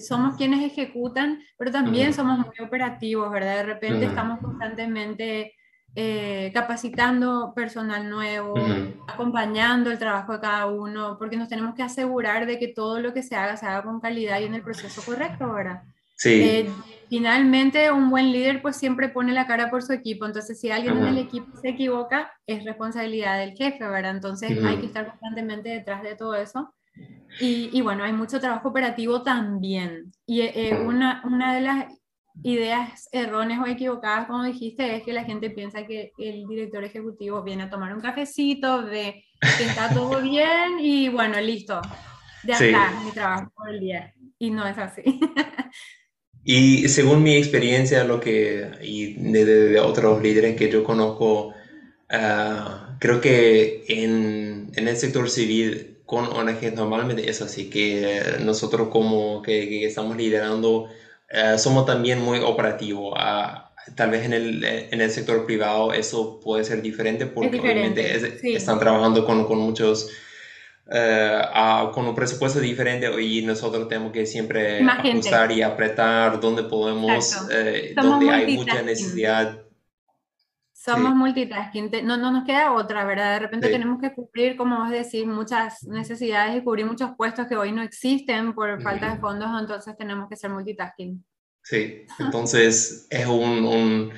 somos 0.00 0.36
quienes 0.36 0.64
ejecutan, 0.64 1.40
pero 1.58 1.70
también 1.70 2.14
somos 2.14 2.38
muy 2.38 2.66
operativos, 2.66 3.30
¿verdad? 3.30 3.56
De 3.56 3.62
repente 3.64 4.06
estamos 4.06 4.40
constantemente 4.40 5.52
eh, 5.98 6.50
capacitando 6.52 7.54
personal 7.54 8.10
nuevo, 8.10 8.54
acompañando 9.08 9.90
el 9.90 9.98
trabajo 9.98 10.34
de 10.34 10.40
cada 10.40 10.66
uno, 10.66 11.16
porque 11.18 11.38
nos 11.38 11.48
tenemos 11.48 11.74
que 11.74 11.82
asegurar 11.82 12.44
de 12.44 12.58
que 12.58 12.68
todo 12.68 13.00
lo 13.00 13.14
que 13.14 13.22
se 13.22 13.34
haga 13.34 13.56
se 13.56 13.64
haga 13.64 13.82
con 13.82 13.98
calidad 13.98 14.38
y 14.40 14.44
en 14.44 14.54
el 14.54 14.62
proceso 14.62 15.00
correcto, 15.00 15.50
¿verdad? 15.50 15.84
Sí. 16.14 16.42
Eh, 16.42 16.70
finalmente, 17.08 17.90
un 17.90 18.10
buen 18.10 18.30
líder 18.30 18.60
pues 18.60 18.76
siempre 18.76 19.08
pone 19.08 19.32
la 19.32 19.46
cara 19.46 19.70
por 19.70 19.82
su 19.82 19.94
equipo, 19.94 20.26
entonces 20.26 20.60
si 20.60 20.70
alguien 20.70 20.98
en 20.98 21.06
el 21.06 21.16
equipo 21.16 21.56
se 21.62 21.70
equivoca, 21.70 22.30
es 22.46 22.62
responsabilidad 22.62 23.38
del 23.38 23.56
jefe, 23.56 23.88
¿verdad? 23.88 24.16
Entonces 24.16 24.62
hay 24.62 24.76
que 24.76 24.86
estar 24.86 25.06
constantemente 25.08 25.70
detrás 25.70 26.02
de 26.02 26.14
todo 26.14 26.34
eso. 26.34 26.74
Y, 27.40 27.70
y 27.72 27.80
bueno, 27.80 28.04
hay 28.04 28.12
mucho 28.12 28.38
trabajo 28.38 28.68
operativo 28.68 29.22
también. 29.22 30.12
Y 30.26 30.42
eh, 30.42 30.78
una, 30.78 31.22
una 31.24 31.54
de 31.54 31.60
las 31.62 31.86
ideas 32.42 33.08
erróneas 33.12 33.60
o 33.60 33.66
equivocadas, 33.66 34.26
como 34.26 34.44
dijiste, 34.44 34.96
es 34.96 35.02
que 35.02 35.12
la 35.12 35.24
gente 35.24 35.50
piensa 35.50 35.86
que 35.86 36.12
el 36.18 36.46
director 36.46 36.84
ejecutivo 36.84 37.42
viene 37.42 37.64
a 37.64 37.70
tomar 37.70 37.94
un 37.94 38.00
cafecito, 38.00 38.82
de 38.82 39.24
que 39.58 39.64
está 39.64 39.92
todo 39.92 40.20
bien 40.22 40.78
y 40.80 41.08
bueno, 41.08 41.40
listo, 41.40 41.80
ya 42.44 42.54
está 42.58 43.00
mi 43.04 43.10
trabajo 43.12 43.52
por 43.56 43.70
el 43.70 43.80
día. 43.80 44.12
Y 44.38 44.50
no 44.50 44.66
es 44.66 44.76
así. 44.76 45.02
y 46.44 46.88
según 46.88 47.22
mi 47.22 47.36
experiencia, 47.36 48.04
lo 48.04 48.20
que, 48.20 48.70
y 48.82 49.14
de, 49.14 49.80
otros 49.80 50.22
líderes 50.22 50.56
que 50.56 50.70
yo 50.70 50.84
conozco, 50.84 51.54
ah, 52.10 52.96
creo 53.00 53.20
que 53.20 53.84
en, 53.88 54.70
en, 54.74 54.88
el 54.88 54.96
sector 54.96 55.30
civil 55.30 55.98
con 56.04 56.26
ONG 56.26 56.74
normalmente 56.74 57.28
es 57.28 57.40
así, 57.40 57.70
que 57.70 58.20
nosotros 58.40 58.88
como 58.88 59.42
que, 59.42 59.68
que 59.68 59.86
estamos 59.86 60.16
liderando 60.16 60.88
eh, 61.28 61.58
somos 61.58 61.86
también 61.86 62.20
muy 62.22 62.38
operativos. 62.38 63.14
Ah, 63.16 63.72
tal 63.94 64.10
vez 64.10 64.24
en 64.24 64.32
el, 64.32 64.64
en 64.64 65.00
el, 65.00 65.10
sector 65.10 65.46
privado 65.46 65.92
eso 65.92 66.40
puede 66.40 66.64
ser 66.64 66.82
diferente 66.82 67.26
porque 67.26 67.60
obviamente 67.60 68.16
están 68.54 68.78
trabajando 68.78 69.24
con, 69.24 69.46
con 69.46 69.58
muchos... 69.58 70.10
Eh, 70.88 71.42
con 71.92 72.06
un 72.06 72.14
presupuesto 72.14 72.60
diferente 72.60 73.10
y 73.20 73.42
nosotros 73.42 73.88
tenemos 73.88 74.12
que 74.12 74.24
siempre 74.24 74.80
ajustar 74.84 75.50
y 75.50 75.60
apretar 75.60 76.38
donde 76.38 76.62
podemos, 76.62 77.36
eh, 77.50 77.92
donde 78.00 78.30
hay 78.30 78.56
mucha 78.56 78.82
necesidad 78.82 79.65
somos 80.86 81.16
multitasking, 81.16 81.90
no, 82.04 82.16
no 82.16 82.30
nos 82.30 82.44
queda 82.44 82.72
otra, 82.72 83.04
¿verdad? 83.04 83.34
De 83.34 83.38
repente 83.40 83.68
tenemos 83.68 84.00
que 84.00 84.14
cubrir, 84.14 84.56
como 84.56 84.78
vos 84.78 84.90
decís, 84.90 85.26
muchas 85.26 85.82
necesidades 85.82 86.56
y 86.56 86.62
cubrir 86.62 86.86
muchos 86.86 87.10
puestos 87.16 87.48
que 87.48 87.56
hoy 87.56 87.72
no 87.72 87.82
existen 87.82 88.54
por 88.54 88.80
falta 88.80 89.12
de 89.12 89.20
fondos, 89.20 89.50
entonces 89.60 89.96
tenemos 89.98 90.28
que 90.28 90.36
ser 90.36 90.50
multitasking. 90.50 91.24
Sí, 91.62 92.06
entonces 92.20 93.08
es 93.10 93.26
un... 93.26 94.12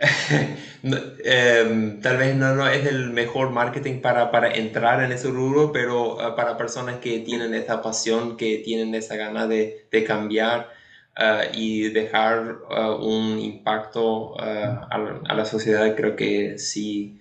Em, 0.80 2.00
tal 2.00 2.18
vez 2.18 2.36
no, 2.36 2.54
no, 2.54 2.68
es 2.68 2.86
el 2.86 3.10
mejor 3.10 3.50
marketing 3.50 4.00
para, 4.00 4.30
para 4.30 4.54
entrar 4.54 5.02
en 5.02 5.10
ese 5.10 5.28
rubro, 5.28 5.72
pero 5.72 6.14
uh, 6.14 6.36
para 6.36 6.56
personas 6.56 6.98
que 6.98 7.18
tienen 7.18 7.52
esa 7.52 7.82
pasión, 7.82 8.36
que 8.36 8.58
tienen 8.64 8.94
esa 8.94 9.16
gana 9.16 9.48
de, 9.48 9.88
de 9.90 10.04
cambiar, 10.04 10.70
Uh, 11.18 11.50
y 11.52 11.88
dejar 11.88 12.58
uh, 12.70 12.94
un 13.04 13.40
impacto 13.40 14.34
uh, 14.34 14.38
a, 14.38 15.34
la 15.34 15.44
sociedad, 15.44 15.96
creo 15.96 16.14
que 16.14 16.58
sí 16.58 17.20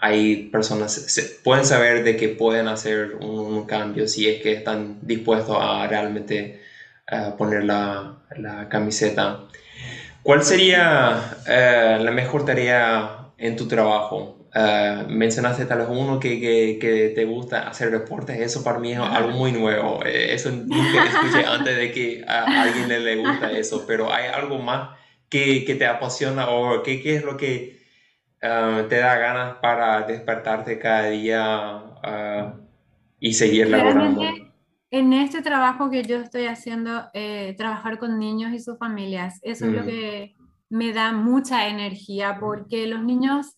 hay 0.00 0.48
personas, 0.50 0.92
se, 0.94 1.22
pueden 1.44 1.66
saber 1.66 2.02
de 2.02 2.16
que 2.16 2.30
pueden 2.30 2.68
hacer 2.68 3.16
un, 3.20 3.66
cambio 3.66 4.08
si 4.08 4.26
es 4.26 4.42
que 4.42 4.54
están 4.54 4.98
dispuestos 5.02 5.58
a 5.60 5.86
realmente 5.86 6.60
poner 7.38 7.62
la, 7.64 8.16
la, 8.36 8.68
camiseta. 8.68 9.42
¿Cuál 10.22 10.42
sería 10.42 11.36
la 11.46 12.10
mejor 12.10 12.44
tarea 12.44 13.28
en 13.38 13.54
tu 13.54 13.68
trabajo? 13.68 14.41
Uh, 14.54 15.08
mencionaste 15.08 15.64
tal 15.64 15.78
vez 15.78 15.88
uno 15.90 16.20
que, 16.20 16.38
que, 16.38 16.78
que, 16.78 17.08
te 17.14 17.24
gusta 17.24 17.68
hacer 17.68 17.90
reportes, 17.90 18.38
eso 18.38 18.62
para 18.62 18.78
mí 18.78 18.92
es 18.92 18.98
algo 18.98 19.30
muy 19.30 19.50
nuevo, 19.50 20.04
eh, 20.04 20.34
eso 20.34 20.50
nunca 20.50 21.06
escuché 21.06 21.46
antes 21.48 21.74
de 21.74 21.90
que 21.90 22.22
a 22.28 22.60
alguien 22.60 22.86
le, 22.86 23.00
le 23.00 23.16
gusta 23.16 23.50
eso, 23.50 23.86
pero 23.86 24.12
hay 24.12 24.26
algo 24.26 24.58
más 24.58 24.90
que, 25.30 25.64
que 25.64 25.74
te 25.74 25.86
apasiona 25.86 26.50
o 26.50 26.82
qué, 26.82 27.00
qué 27.00 27.16
es 27.16 27.24
lo 27.24 27.38
que 27.38 27.80
uh, 28.42 28.86
te 28.88 28.98
da 28.98 29.16
ganas 29.16 29.56
para 29.62 30.02
despertarte 30.02 30.78
cada 30.78 31.08
día 31.08 31.84
uh, 32.04 32.60
y 33.18 33.32
seguir 33.32 33.70
laborando. 33.70 34.20
En 34.90 35.14
este 35.14 35.40
trabajo 35.40 35.88
que 35.88 36.02
yo 36.02 36.18
estoy 36.18 36.44
haciendo, 36.44 37.04
eh, 37.14 37.54
trabajar 37.56 37.98
con 37.98 38.18
niños 38.18 38.52
y 38.52 38.60
sus 38.60 38.76
familias, 38.76 39.40
eso 39.40 39.64
es 39.64 39.72
lo 39.72 39.84
mm. 39.84 39.86
que 39.86 40.34
me 40.68 40.92
da 40.92 41.12
mucha 41.12 41.68
energía 41.68 42.36
porque 42.38 42.86
los 42.86 43.02
niños 43.02 43.56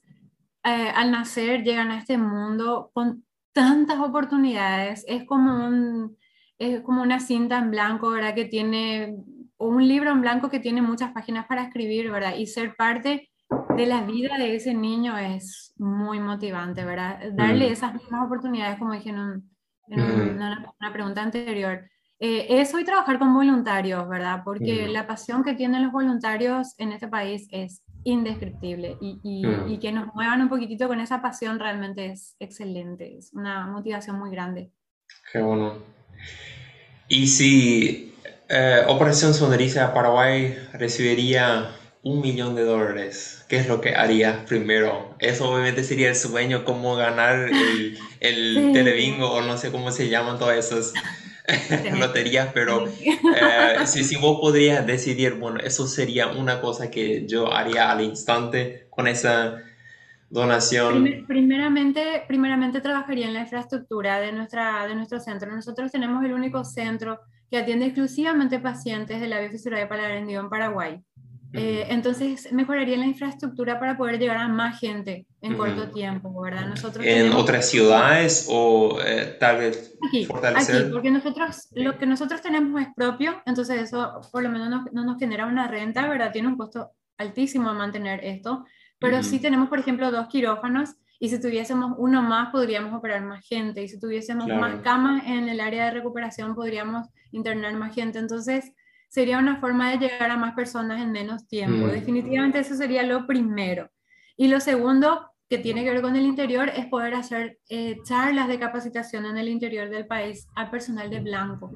eh, 0.64 0.90
al 0.94 1.10
nacer 1.10 1.62
llegan 1.62 1.90
a 1.90 1.98
este 1.98 2.16
mundo 2.16 2.90
con 2.94 3.24
tantas 3.52 3.98
oportunidades. 4.00 5.04
Es 5.06 5.24
como, 5.24 5.66
un, 5.66 6.16
es 6.58 6.80
como 6.80 7.02
una 7.02 7.20
cinta 7.20 7.58
en 7.58 7.70
blanco, 7.70 8.10
¿verdad? 8.10 8.34
Que 8.34 8.46
tiene, 8.46 9.16
o 9.58 9.68
un 9.68 9.86
libro 9.86 10.10
en 10.10 10.22
blanco 10.22 10.48
que 10.50 10.60
tiene 10.60 10.82
muchas 10.82 11.12
páginas 11.12 11.46
para 11.46 11.64
escribir, 11.64 12.10
¿verdad? 12.10 12.34
Y 12.36 12.46
ser 12.46 12.74
parte 12.76 13.30
de 13.76 13.86
la 13.86 14.02
vida 14.02 14.38
de 14.38 14.56
ese 14.56 14.74
niño 14.74 15.16
es 15.18 15.74
muy 15.76 16.18
motivante, 16.18 16.84
¿verdad? 16.84 17.20
Darle 17.32 17.68
mm. 17.68 17.72
esas 17.72 17.94
mismas 17.94 18.24
oportunidades, 18.24 18.78
como 18.78 18.94
dije 18.94 19.10
en, 19.10 19.42
una, 19.88 20.92
pregunta 20.92 21.22
anterior, 21.22 21.88
Eh, 22.20 22.46
eso 22.60 22.78
y 22.78 22.84
trabajar 22.84 23.18
con 23.18 23.34
voluntarios, 23.34 24.08
¿verdad? 24.08 24.42
Porque 24.44 24.88
la 24.88 25.06
pasión 25.06 25.42
que 25.42 25.54
tienen 25.54 25.82
los 25.82 25.92
voluntarios 25.92 26.74
en 26.78 26.92
este 26.92 27.08
país 27.08 27.46
es 27.50 27.83
indescriptible 28.04 28.96
y, 29.00 29.18
y, 29.22 29.78
que 29.78 29.92
nos 29.92 30.14
muevan 30.14 30.42
un 30.42 30.48
poquitito 30.48 30.88
con 30.88 31.00
esa 31.00 31.22
pasión 31.22 31.58
realmente 31.58 32.06
es 32.06 32.36
excelente, 32.38 33.16
es 33.18 33.32
una 33.32 33.66
motivación 33.66 34.18
muy 34.18 34.30
grande. 34.30 34.70
Qué 35.32 35.40
bueno. 35.40 35.78
Y 37.08 37.26
si 37.26 38.14
eh, 38.48 38.82
Operación 38.88 39.34
Sonrisa 39.34 39.92
Paraguay 39.92 40.54
recibiría 40.74 41.70
un 42.02 42.20
millón 42.20 42.54
de 42.54 42.64
dólares, 42.64 43.44
¿qué 43.48 43.56
es 43.56 43.68
lo 43.68 43.80
que 43.80 43.94
harías 43.94 44.44
primero? 44.46 45.14
Eso 45.18 45.50
obviamente 45.50 45.82
sería 45.82 46.10
el 46.10 46.16
sueño, 46.16 46.64
como 46.64 46.96
ganar 46.96 47.48
el, 47.48 47.98
el 48.20 48.70
telebingo 48.74 49.30
o 49.30 49.40
no 49.40 49.56
sé 49.56 49.70
cómo 49.70 49.90
se 49.90 50.10
llaman 50.10 50.38
todas 50.38 50.58
esas 50.58 50.92
loterías, 51.98 52.50
pero 52.54 52.86
eh, 52.86 53.86
si, 53.86 54.02
si, 54.02 54.16
vos 54.16 54.40
podrías 54.40 54.86
decidir, 54.86 55.34
bueno, 55.34 55.60
eso 55.60 55.86
sería 55.86 56.28
una 56.28 56.60
cosa 56.60 56.90
que 56.90 57.26
yo 57.26 57.52
haría 57.52 57.90
al 57.90 58.00
instante 58.00 58.86
con 58.90 59.06
esa 59.06 59.62
donación. 60.30 61.24
primeramente, 61.26 62.24
primeramente 62.26 62.80
trabajaría 62.80 63.28
en 63.28 63.34
la 63.34 63.40
infraestructura 63.40 64.20
de, 64.20 64.32
nuestra, 64.32 64.86
de 64.86 64.94
nuestro 64.94 65.20
centro. 65.20 65.54
Nosotros 65.54 65.92
tenemos 65.92 66.24
el 66.24 66.32
único 66.32 66.64
centro 66.64 67.20
que 67.50 67.58
atiende 67.58 67.86
exclusivamente 67.86 68.58
pacientes 68.58 69.20
de 69.20 69.28
la 69.28 69.40
biofisura 69.40 69.78
de 69.78 69.86
paladar 69.86 70.12
en 70.12 70.48
Paraguay. 70.48 71.00
Eh, 71.56 71.86
entonces 71.90 72.52
mejoraría 72.52 72.96
la 72.96 73.06
infraestructura 73.06 73.78
para 73.78 73.96
poder 73.96 74.18
llegar 74.18 74.38
a 74.38 74.48
más 74.48 74.80
gente 74.80 75.26
en 75.40 75.56
corto 75.56 75.88
tiempo, 75.88 76.40
¿verdad? 76.40 76.66
Nosotros 76.66 77.06
¿En 77.06 77.32
otras 77.32 77.70
ciudades 77.70 78.46
o 78.50 78.98
eh, 79.04 79.36
tal 79.38 79.58
vez 79.58 79.96
aquí, 80.08 80.24
fortalecer? 80.24 80.82
Aquí, 80.82 80.92
porque 80.92 81.12
nosotros, 81.12 81.68
lo 81.72 81.96
que 81.96 82.06
nosotros 82.06 82.42
tenemos 82.42 82.82
es 82.82 82.88
propio, 82.96 83.40
entonces 83.46 83.82
eso 83.82 84.20
por 84.32 84.42
lo 84.42 84.50
menos 84.50 84.68
no, 84.92 85.04
nos 85.04 85.18
genera 85.18 85.46
una 85.46 85.68
renta, 85.68 86.08
¿verdad? 86.08 86.32
Tiene 86.32 86.48
un 86.48 86.56
costo 86.56 86.90
altísimo 87.18 87.72
mantener 87.72 88.24
esto, 88.24 88.64
pero 88.98 89.22
sí 89.22 89.38
tenemos, 89.38 89.68
por 89.68 89.78
ejemplo, 89.78 90.10
dos 90.10 90.26
quirófanos 90.26 90.96
y 91.20 91.28
si 91.28 91.40
tuviésemos 91.40 91.92
uno 91.98 92.20
más 92.20 92.50
podríamos 92.50 92.92
operar 92.92 93.22
más 93.22 93.46
gente 93.46 93.82
y 93.82 93.88
si 93.88 94.00
tuviésemos 94.00 94.48
más 94.48 94.80
camas 94.80 95.22
en 95.26 95.48
el 95.48 95.60
área 95.60 95.84
de 95.84 95.92
recuperación 95.92 96.56
podríamos 96.56 97.06
internar 97.30 97.74
más 97.74 97.94
gente, 97.94 98.18
entonces 98.18 98.72
sería 99.08 99.38
una 99.38 99.60
forma 99.60 99.90
de 99.90 99.98
llegar 99.98 100.30
a 100.30 100.36
más 100.36 100.54
personas 100.54 101.00
en 101.00 101.12
menos 101.12 101.46
tiempo. 101.46 101.86
Mm. 101.86 101.90
Definitivamente 101.90 102.58
eso 102.58 102.74
sería 102.74 103.02
lo 103.02 103.26
primero. 103.26 103.90
Y 104.36 104.48
lo 104.48 104.60
segundo, 104.60 105.30
que 105.48 105.58
tiene 105.58 105.84
que 105.84 105.90
ver 105.90 106.02
con 106.02 106.16
el 106.16 106.24
interior, 106.24 106.68
es 106.68 106.86
poder 106.86 107.14
hacer 107.14 107.58
eh, 107.68 107.98
charlas 108.04 108.48
de 108.48 108.58
capacitación 108.58 109.26
en 109.26 109.36
el 109.38 109.48
interior 109.48 109.88
del 109.90 110.06
país 110.06 110.48
al 110.56 110.70
personal 110.70 111.10
de 111.10 111.20
blanco. 111.20 111.72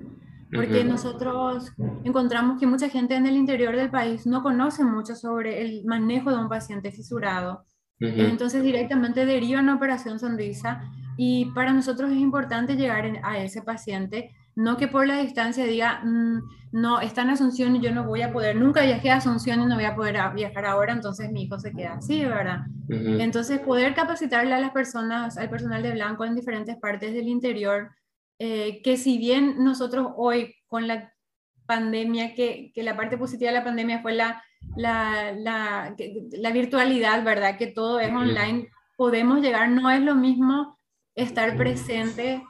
Porque 0.51 0.83
nosotros 0.83 1.73
encontramos 2.05 2.59
que 2.59 2.67
mucha 2.67 2.89
gente 2.89 3.15
en 3.15 3.27
el 3.27 3.37
interior 3.37 3.77
del 3.77 3.91
país 3.91 4.27
no 4.27 4.43
conoce 4.43 4.83
mucho 4.83 5.15
sobre 5.15 5.61
el 5.61 5.85
manejo 5.85 6.31
de 6.31 6.39
un 6.39 6.49
paciente 6.49 6.91
fisurado. 6.91 7.67
Entonces 8.01 8.63
directamente 8.63 9.27
derivan 9.27 9.69
a 9.69 9.75
Operación 9.75 10.19
Sonrisa 10.19 10.83
y 11.17 11.47
para 11.47 11.73
nosotros 11.73 12.11
es 12.13 12.19
importante 12.19 12.77
llegar 12.77 13.21
a 13.25 13.39
ese 13.39 13.61
paciente 13.63 14.31
no 14.59 14.77
que 14.77 14.89
por 14.89 15.07
la 15.07 15.19
distancia 15.19 15.65
diga, 15.65 16.01
mm, 16.05 16.43
no, 16.73 17.01
está 17.01 17.23
en 17.23 17.31
Asunción 17.31 17.77
y 17.77 17.81
yo 17.81 17.95
no 17.95 18.03
voy 18.03 18.23
a 18.23 18.33
poder, 18.33 18.57
nunca 18.57 18.83
viajé 18.83 19.09
a 19.09 19.19
Asunción 19.19 19.63
y 19.63 19.67
no 19.67 19.77
voy 19.77 19.85
a 19.85 19.95
poder 19.95 20.19
viajar 20.35 20.67
ahora, 20.67 20.93
entonces 20.93 21.31
mi 21.31 21.45
hijo 21.45 21.61
se 21.61 21.73
queda 21.73 21.95
así, 21.95 22.25
¿verdad? 22.25 22.67
Entonces, 22.89 23.61
poder 23.61 23.95
capacitarle 23.95 24.53
a 24.53 24.59
las 24.59 24.73
personas, 24.73 25.39
al 25.39 25.49
personal 25.49 25.81
de 25.85 25.93
blanco 25.93 26.25
en 26.25 26.35
diferentes 26.35 26.77
partes 26.77 27.15
del 27.15 27.29
interior, 27.29 27.91
eh, 28.41 28.83
que 28.83 28.97
si 28.97 29.17
bien 29.19 29.63
nosotros 29.63 30.09
hoy 30.17 30.57
con 30.67 30.89
la 30.89 31.13
pandemia, 31.67 32.35
que, 32.35 32.73
que, 32.75 32.83
la 32.83 32.97
parte 32.97 33.17
positiva 33.17 33.53
de 33.53 33.59
la 33.59 33.65
pandemia 33.65 34.03
fue 34.03 34.15
la, 34.15 34.43
la, 34.77 35.31
la, 35.37 35.95
la 36.33 36.51
virtualidad, 36.51 37.23
¿verdad? 37.23 37.59
Que 37.59 37.69
todo 37.69 38.01
es 38.01 38.11
online, 38.11 38.69
podemos 38.97 39.41
llegar, 39.41 39.69
no 39.71 39.89
es 39.89 40.01
lo 40.01 40.17
mismo 40.17 40.77
estar 41.15 41.57
presente 41.57 42.43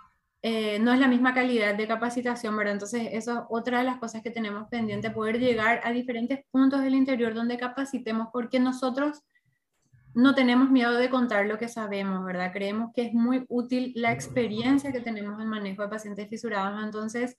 eh, 0.42 0.78
no 0.78 0.92
es 0.92 1.00
la 1.00 1.08
misma 1.08 1.34
calidad 1.34 1.74
de 1.74 1.88
capacitación, 1.88 2.56
¿verdad? 2.56 2.74
Entonces, 2.74 3.08
eso 3.12 3.32
es 3.32 3.38
otra 3.50 3.78
de 3.78 3.84
las 3.84 3.98
cosas 3.98 4.22
que 4.22 4.30
tenemos 4.30 4.68
pendiente, 4.68 5.10
poder 5.10 5.40
llegar 5.40 5.80
a 5.82 5.90
diferentes 5.90 6.40
puntos 6.50 6.80
del 6.82 6.94
interior 6.94 7.34
donde 7.34 7.58
capacitemos, 7.58 8.28
porque 8.32 8.60
nosotros 8.60 9.22
no 10.14 10.34
tenemos 10.34 10.70
miedo 10.70 10.94
de 10.94 11.10
contar 11.10 11.46
lo 11.46 11.58
que 11.58 11.68
sabemos, 11.68 12.24
¿verdad? 12.24 12.52
Creemos 12.52 12.92
que 12.94 13.02
es 13.06 13.14
muy 13.14 13.44
útil 13.48 13.92
la 13.96 14.12
experiencia 14.12 14.92
que 14.92 15.00
tenemos 15.00 15.40
en 15.40 15.48
manejo 15.48 15.82
de 15.82 15.88
pacientes 15.88 16.28
fisurados, 16.28 16.82
entonces, 16.84 17.36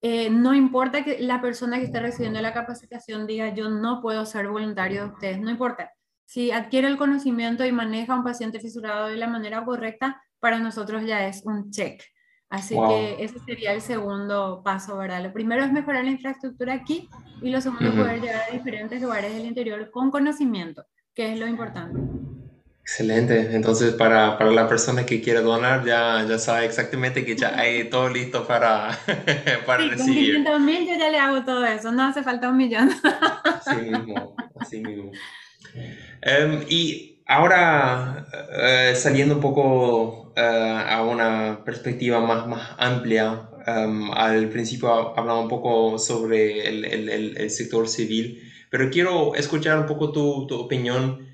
eh, 0.00 0.28
no 0.30 0.52
importa 0.52 1.04
que 1.04 1.20
la 1.20 1.40
persona 1.40 1.78
que 1.78 1.84
esté 1.84 2.00
recibiendo 2.00 2.40
la 2.40 2.52
capacitación 2.52 3.26
diga, 3.26 3.54
yo 3.54 3.70
no 3.70 4.00
puedo 4.02 4.26
ser 4.26 4.48
voluntario 4.48 5.02
de 5.04 5.12
ustedes, 5.12 5.40
no 5.40 5.50
importa. 5.50 5.92
Si 6.24 6.50
adquiere 6.50 6.88
el 6.88 6.96
conocimiento 6.96 7.64
y 7.64 7.72
maneja 7.72 8.16
un 8.16 8.24
paciente 8.24 8.58
fisurado 8.58 9.06
de 9.06 9.16
la 9.16 9.28
manera 9.28 9.64
correcta, 9.64 10.20
para 10.40 10.58
nosotros 10.58 11.04
ya 11.06 11.26
es 11.28 11.42
un 11.44 11.70
check. 11.70 12.02
Así 12.52 12.76
que 12.76 13.16
ese 13.18 13.38
sería 13.38 13.72
el 13.72 13.80
segundo 13.80 14.60
paso, 14.62 14.98
¿verdad? 14.98 15.22
Lo 15.22 15.32
primero 15.32 15.64
es 15.64 15.72
mejorar 15.72 16.04
la 16.04 16.10
infraestructura 16.10 16.74
aquí 16.74 17.08
y 17.40 17.48
lo 17.48 17.62
segundo 17.62 17.88
es 17.88 17.94
poder 17.94 18.20
llegar 18.20 18.42
a 18.46 18.52
diferentes 18.52 19.00
lugares 19.00 19.34
del 19.34 19.46
interior 19.46 19.90
con 19.90 20.10
conocimiento, 20.10 20.84
que 21.14 21.32
es 21.32 21.38
lo 21.38 21.46
importante. 21.46 21.98
Excelente. 22.82 23.56
Entonces, 23.56 23.94
para, 23.94 24.36
para 24.36 24.50
la 24.50 24.68
persona 24.68 25.06
que 25.06 25.22
quiere 25.22 25.40
donar, 25.40 25.82
ya, 25.86 26.26
ya 26.28 26.38
sabe 26.38 26.66
exactamente 26.66 27.24
que 27.24 27.34
ya 27.34 27.58
hay 27.58 27.84
todo 27.90 28.10
listo 28.10 28.46
para, 28.46 28.98
para 29.66 29.84
sí, 29.84 29.88
recibir. 29.88 30.44
Con 30.44 30.62
mil 30.62 30.86
yo 30.86 30.98
ya 30.98 31.08
le 31.08 31.18
hago 31.18 31.42
todo 31.46 31.64
eso, 31.64 31.90
no 31.90 32.02
hace 32.02 32.22
falta 32.22 32.50
un 32.50 32.58
millón. 32.58 32.90
Así 33.44 33.76
mismo, 33.76 34.36
así 34.60 34.80
mismo. 34.80 35.10
Em, 36.20 36.66
y 36.68 37.11
ahora, 37.32 38.26
eh, 38.62 38.94
saliendo 38.94 39.36
un 39.36 39.40
poco 39.40 40.32
eh, 40.36 40.40
a 40.88 41.02
una 41.02 41.64
perspectiva 41.64 42.20
más, 42.20 42.46
más 42.46 42.70
amplia. 42.78 43.48
Um, 43.64 44.10
al 44.12 44.48
principio 44.48 45.16
hablaba 45.16 45.40
un 45.40 45.48
poco 45.48 45.96
sobre 45.96 46.68
el, 46.68 47.08
el, 47.08 47.50
sector 47.50 47.88
civil, 47.88 48.42
pero 48.70 48.90
quiero 48.90 49.36
escuchar 49.36 49.78
un 49.78 49.86
poco 49.86 50.10
tu, 50.10 50.46
tu 50.48 50.56
opinión. 50.56 51.28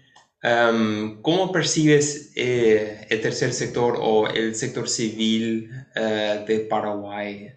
Um, 0.44 1.22
¿Cómo 1.22 1.50
percibes 1.50 2.32
eh, 2.36 3.06
el 3.08 3.20
tercer 3.22 3.54
sector 3.54 3.96
o 3.98 4.28
el 4.28 4.54
sector 4.54 4.88
civil 4.88 5.70
de 5.94 6.66
Paraguay? 6.68 7.54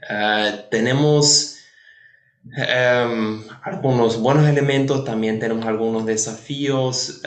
Tenemos 0.71 1.59
um, 2.45 3.43
algunos 3.61 4.19
buenos 4.21 4.47
elementos, 4.47 5.03
también 5.03 5.37
tenemos 5.39 5.65
algunos 5.65 6.05
desafíos. 6.05 7.21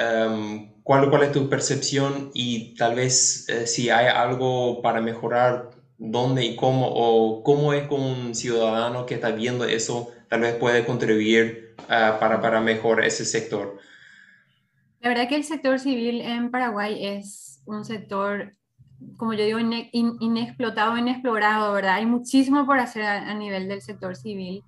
¿Cuál, 0.85 1.09
¿Cuál 1.09 1.23
es 1.23 1.33
tu 1.33 1.49
percepción 1.49 2.31
y 2.35 2.75
tal 2.75 2.95
vez 2.95 3.49
eh, 3.49 3.67
si 3.67 3.89
hay 3.89 4.07
algo 4.07 4.83
para 4.83 5.01
mejorar, 5.01 5.71
dónde 5.97 6.45
y 6.45 6.57
cómo, 6.57 6.87
o 6.87 7.43
cómo 7.43 7.73
es 7.73 7.89
con 7.89 8.03
un 8.03 8.35
ciudadano 8.35 9.07
que 9.07 9.15
está 9.15 9.31
viendo 9.31 9.65
eso, 9.65 10.13
tal 10.29 10.43
vez 10.43 10.55
puede 10.57 10.85
contribuir 10.85 11.75
ah, 11.89 12.19
para, 12.21 12.39
para 12.43 12.61
mejorar 12.61 13.07
ese 13.07 13.25
sector? 13.25 13.79
La 15.01 15.09
verdad 15.09 15.27
que 15.27 15.37
el 15.37 15.45
sector 15.45 15.81
civil 15.81 16.21
en 16.21 16.51
Paraguay 16.51 17.03
es 17.03 17.63
un 17.65 17.87
sector, 17.87 18.53
como 19.17 19.33
yo 19.33 19.45
digo, 19.45 19.59
inexplotado, 19.59 20.99
inexplorado, 20.99 21.73
¿verdad? 21.73 21.95
Hay 21.95 22.07
muchísimo 22.07 22.67
por 22.67 22.79
hacer 22.79 23.05
a 23.05 23.35
nivel 23.35 23.69
del 23.69 23.81
sector 23.81 24.17
civil 24.17 24.63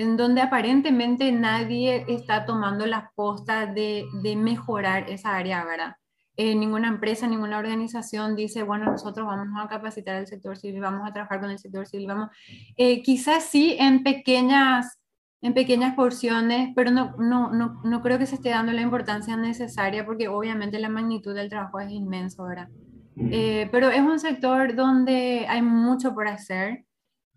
en 0.00 0.16
donde 0.16 0.40
aparentemente 0.40 1.30
nadie 1.30 2.06
está 2.08 2.46
tomando 2.46 2.86
la 2.86 3.12
posta 3.14 3.66
de, 3.66 4.06
de 4.22 4.34
mejorar 4.34 5.10
esa 5.10 5.36
área, 5.36 5.62
¿verdad? 5.64 5.96
Eh, 6.36 6.54
ninguna 6.54 6.88
empresa, 6.88 7.26
ninguna 7.26 7.58
organización 7.58 8.34
dice, 8.34 8.62
bueno, 8.62 8.86
nosotros 8.86 9.26
vamos 9.26 9.62
a 9.62 9.68
capacitar 9.68 10.16
al 10.16 10.26
sector 10.26 10.56
civil, 10.56 10.80
vamos 10.80 11.06
a 11.06 11.12
trabajar 11.12 11.40
con 11.40 11.50
el 11.50 11.58
sector 11.58 11.86
civil, 11.86 12.06
vamos, 12.06 12.30
eh, 12.78 13.02
quizás 13.02 13.44
sí 13.44 13.76
en 13.78 14.02
pequeñas, 14.02 14.98
en 15.42 15.52
pequeñas 15.52 15.94
porciones, 15.94 16.70
pero 16.74 16.90
no, 16.90 17.14
no, 17.18 17.50
no, 17.52 17.82
no 17.84 18.00
creo 18.00 18.18
que 18.18 18.24
se 18.24 18.36
esté 18.36 18.48
dando 18.48 18.72
la 18.72 18.80
importancia 18.80 19.36
necesaria 19.36 20.06
porque 20.06 20.28
obviamente 20.28 20.78
la 20.78 20.88
magnitud 20.88 21.34
del 21.34 21.50
trabajo 21.50 21.78
es 21.78 21.90
inmenso, 21.90 22.44
¿verdad? 22.44 22.68
Eh, 23.16 23.68
pero 23.70 23.90
es 23.90 24.00
un 24.00 24.18
sector 24.18 24.74
donde 24.74 25.44
hay 25.46 25.60
mucho 25.60 26.14
por 26.14 26.26
hacer. 26.26 26.86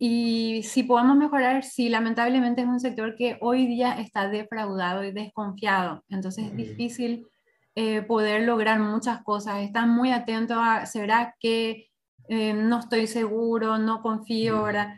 Y 0.06 0.64
si 0.64 0.84
podemos 0.84 1.16
mejorar, 1.16 1.64
sí, 1.64 1.88
lamentablemente 1.88 2.62
es 2.62 2.68
un 2.68 2.82
sector 2.82 3.16
que 3.16 3.38
hoy 3.40 3.68
día 3.68 3.94
está 4.02 4.28
defraudado 4.28 5.02
y 5.06 5.14
desconfiado. 5.14 6.04
Entonces 6.10 6.48
es 6.48 6.58
difícil 6.58 7.26
eh, 7.74 8.02
poder 8.02 8.42
lograr 8.44 8.82
muchas 8.82 9.24
cosas. 9.24 9.62
Están 9.62 9.92
muy 9.92 10.12
atentos 10.12 10.58
a, 10.60 10.86
¿será 10.88 11.38
que 11.40 11.88
eh, 12.28 12.54
no 12.54 12.82
estoy 12.82 13.08
seguro, 13.08 13.78
no 13.78 14.02
confío, 14.02 14.64
¿verdad? 14.64 14.94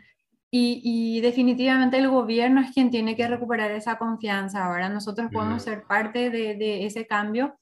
Y, 0.50 0.80
y, 0.82 1.20
definitivamente 1.20 1.98
el 1.98 2.08
gobierno 2.08 2.60
es 2.60 2.72
quien 2.72 2.90
tiene 2.90 3.14
que 3.14 3.28
recuperar 3.28 3.70
esa 3.70 3.98
confianza. 3.98 4.64
Ahora 4.64 4.88
nosotros 4.88 5.30
podemos 5.32 5.62
ser 5.62 5.84
parte 5.84 6.30
de, 6.30 6.56
de, 6.56 6.84
ese 6.84 7.06
cambio, 7.06 7.56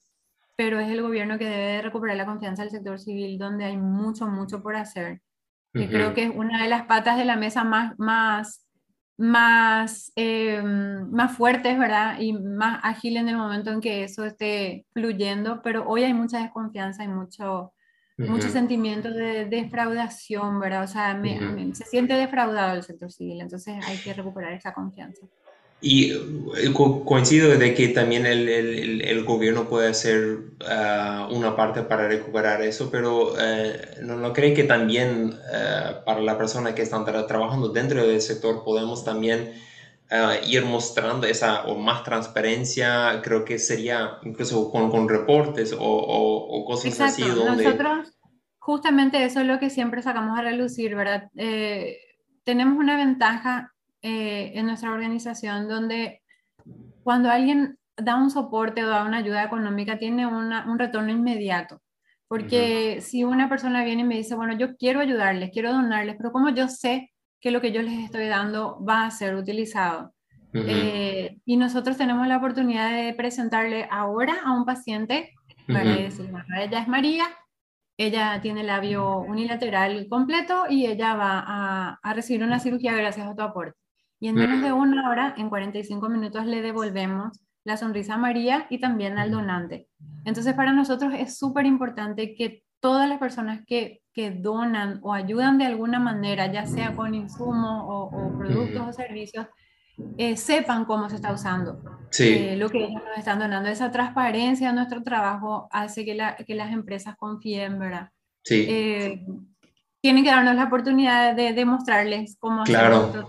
pero 0.55 0.79
es 0.79 0.89
el 0.89 1.03
gobierno 1.03 1.37
que 1.37 1.45
debe 1.45 1.83
recuperar 1.83 2.17
la 2.17 2.25
confianza 2.25 2.63
del 2.63 2.71
sector 2.71 2.99
civil, 2.99 3.37
donde 3.37 3.65
hay 3.65 3.77
mucho, 3.77 4.25
mucho 4.25 4.63
por 4.63 4.75
hacer 4.75 5.21
que 5.75 5.89
creo 5.89 6.13
que 6.13 6.23
es 6.23 6.31
una 6.33 6.63
de 6.63 6.69
las 6.69 6.83
patas 6.83 7.17
de 7.17 7.25
la 7.25 7.35
mesa 7.35 7.63
más, 7.63 7.93
más 7.99 8.65
más, 9.17 10.11
eh, 10.15 10.61
más 10.61 11.37
fuertes, 11.37 11.77
¿verdad? 11.77 12.19
Y 12.19 12.33
más 12.33 12.79
ágil 12.83 13.17
en 13.17 13.29
el 13.29 13.37
momento 13.37 13.71
en 13.71 13.81
que 13.81 14.03
eso 14.03 14.25
esté 14.25 14.85
fluyendo, 14.93 15.61
pero 15.61 15.87
hoy 15.87 16.03
hay 16.03 16.13
mucha 16.13 16.39
desconfianza 16.39 17.03
y 17.03 17.07
mucho, 17.07 17.73
mucho 18.17 18.49
sentimiento 18.49 19.11
de 19.11 19.45
defraudación, 19.45 20.59
¿verdad? 20.59 20.83
O 20.83 20.87
sea, 20.87 21.21
se 21.73 21.85
siente 21.85 22.13
defraudado 22.13 22.75
el 22.75 22.83
sector 22.83 23.11
civil, 23.11 23.41
entonces 23.41 23.75
hay 23.85 23.97
que 23.97 24.13
recuperar 24.13 24.53
esa 24.53 24.73
confianza. 24.73 25.25
Y 25.81 26.13
eh, 26.13 26.73
coincido 26.73 27.55
de 27.57 27.73
que 27.73 27.89
también 27.89 28.25
el, 28.25 28.47
el, 28.47 29.01
el 29.01 29.23
gobierno 29.23 29.67
puede 29.67 29.89
hacer 29.89 30.39
ah, 30.67 31.27
una 31.31 31.55
parte 31.55 31.83
para 31.83 32.07
recuperar 32.07 32.61
eso, 32.61 32.89
pero 32.89 33.33
eh, 33.39 33.99
¿no, 34.01 34.15
¿no, 34.15 34.33
cree 34.33 34.53
que 34.53 34.63
también 34.63 35.37
eh, 35.53 35.97
para 36.05 36.21
la 36.21 36.37
persona 36.37 36.73
que 36.73 36.81
está 36.81 37.03
trabajando 37.27 37.69
dentro 37.69 38.07
del 38.07 38.21
sector 38.21 38.63
podemos 38.63 39.03
también 39.03 39.53
ir 40.47 40.63
mostrando 40.63 41.27
esa 41.27 41.65
o 41.65 41.77
más 41.77 42.03
transparencia? 42.03 43.21
Creo 43.21 43.43
que 43.43 43.59
sería 43.59 44.17
incluso 44.23 44.71
con, 44.71 44.89
con 44.89 45.09
reportes 45.09 45.73
o, 45.73 45.77
o, 45.79 46.65
cosas 46.65 46.99
así. 47.01 47.21
Donde... 47.21 47.63
Nosotros 47.63 48.17
justamente 48.59 49.23
eso 49.23 49.41
es 49.41 49.45
lo 49.45 49.59
que 49.59 49.69
siempre 49.69 50.01
sacamos 50.01 50.39
a 50.39 50.41
relucir, 50.41 50.95
¿verdad? 50.95 51.29
tenemos 52.43 52.77
una 52.77 52.95
ventaja 52.97 53.74
eh, 54.07 54.51
en 54.53 54.67
nuestra 54.67 54.91
organización 54.91 55.67
donde 55.67 56.21
cuando 57.03 57.31
alguien 57.31 57.79
da 57.97 58.17
un 58.17 58.29
soporte 58.29 58.83
o 58.83 58.87
da 58.87 59.03
una 59.03 59.17
ayuda 59.17 59.43
económica 59.43 59.97
tiene 59.97 60.27
un 60.27 60.77
retorno 60.77 61.11
inmediato. 61.11 61.81
Porque 62.27 63.01
si 63.01 63.23
una 63.23 63.49
persona 63.49 63.83
viene 63.83 64.03
y 64.03 64.05
me 64.05 64.17
dice, 64.17 64.35
bueno, 64.35 64.55
yo 64.55 64.75
quiero 64.77 64.99
ayudarles, 64.99 65.49
quiero 65.51 65.71
donarles, 65.73 66.17
pero 66.17 66.31
como 66.31 66.49
yo 66.49 66.67
sé 66.67 67.11
que 67.41 67.49
lo 67.49 67.61
que 67.61 67.71
yo 67.71 67.81
les 67.81 67.97
estoy 67.97 68.27
dando 68.27 68.77
va 68.85 69.07
a 69.07 69.11
ser 69.11 69.33
utilizado? 69.35 70.13
Eh, 70.53 71.39
y 71.43 71.57
nosotros 71.57 71.97
tenemos 71.97 72.27
la 72.27 72.37
oportunidad 72.37 72.91
de 72.91 73.13
presentarle 73.15 73.87
ahora 73.89 74.35
a 74.45 74.51
un 74.51 74.65
paciente 74.65 75.33
para 75.67 75.95
decir, 75.95 76.29
bueno, 76.29 76.45
ella 76.59 76.79
es 76.79 76.87
María, 76.87 77.25
ella 77.97 78.39
tiene 78.39 78.63
labio 78.63 79.17
unilateral 79.17 80.07
completo 80.07 80.65
y 80.69 80.85
ella 80.85 81.15
va 81.15 81.43
a, 81.45 81.99
a 82.03 82.13
recibir 82.13 82.43
una 82.43 82.59
cirugía 82.59 82.93
gracias 82.93 83.27
a 83.27 83.35
tu 83.35 83.41
aporte. 83.41 83.84
Y 84.19 84.29
en 84.29 84.35
menos 84.35 84.61
de 84.61 84.71
una 84.71 85.09
hora, 85.09 85.33
en 85.37 85.49
45 85.49 86.09
minutos, 86.09 86.45
le 86.45 86.61
devolvemos 86.61 87.39
la 87.63 87.77
sonrisa 87.77 88.13
a 88.13 88.17
María 88.17 88.67
y 88.69 88.79
también 88.79 89.17
al 89.17 89.31
donante. 89.31 89.87
Entonces, 90.23 90.53
para 90.53 90.71
nosotros 90.71 91.13
es 91.17 91.37
súper 91.37 91.65
importante 91.65 92.35
que 92.35 92.63
todas 92.79 93.09
las 93.09 93.19
personas 93.19 93.61
que, 93.65 94.01
que, 94.13 94.31
donan 94.31 94.99
o 95.01 95.13
ayudan 95.13 95.57
de 95.57 95.65
alguna 95.65 95.99
manera, 95.99 96.51
ya 96.51 96.65
sea 96.65 96.95
con 96.95 97.15
insumos 97.15 97.83
o, 97.87 98.37
productos 98.37 98.87
o 98.87 98.93
servicios, 98.93 99.47
eh, 100.17 100.37
sepan 100.37 100.85
cómo 100.85 101.09
se 101.09 101.15
está 101.15 101.31
usando 101.31 101.81
sí. 102.15 102.33
Eh, 102.33 102.55
lo 102.57 102.69
que 102.69 102.79
ellos 102.79 103.01
nos 103.03 103.17
están 103.17 103.39
donando. 103.39 103.69
Esa 103.69 103.91
transparencia 103.91 104.69
en 104.69 104.75
nuestro 104.75 105.03
trabajo 105.03 105.67
hace 105.71 106.05
que, 106.05 106.15
la, 106.15 106.35
que 106.35 106.55
las 106.55 106.71
empresas 106.71 107.15
confíen, 107.17 107.79
¿verdad? 107.79 108.09
Sí. 108.43 108.65
Eh, 108.69 109.25
tienen 110.01 110.23
que 110.23 110.29
darnos 110.29 110.55
la 110.55 110.65
oportunidad 110.65 111.35
de 111.35 111.53
demostrarles 111.53 112.37
cómo 112.39 112.63
claro. 112.63 112.97
hacer 112.97 113.23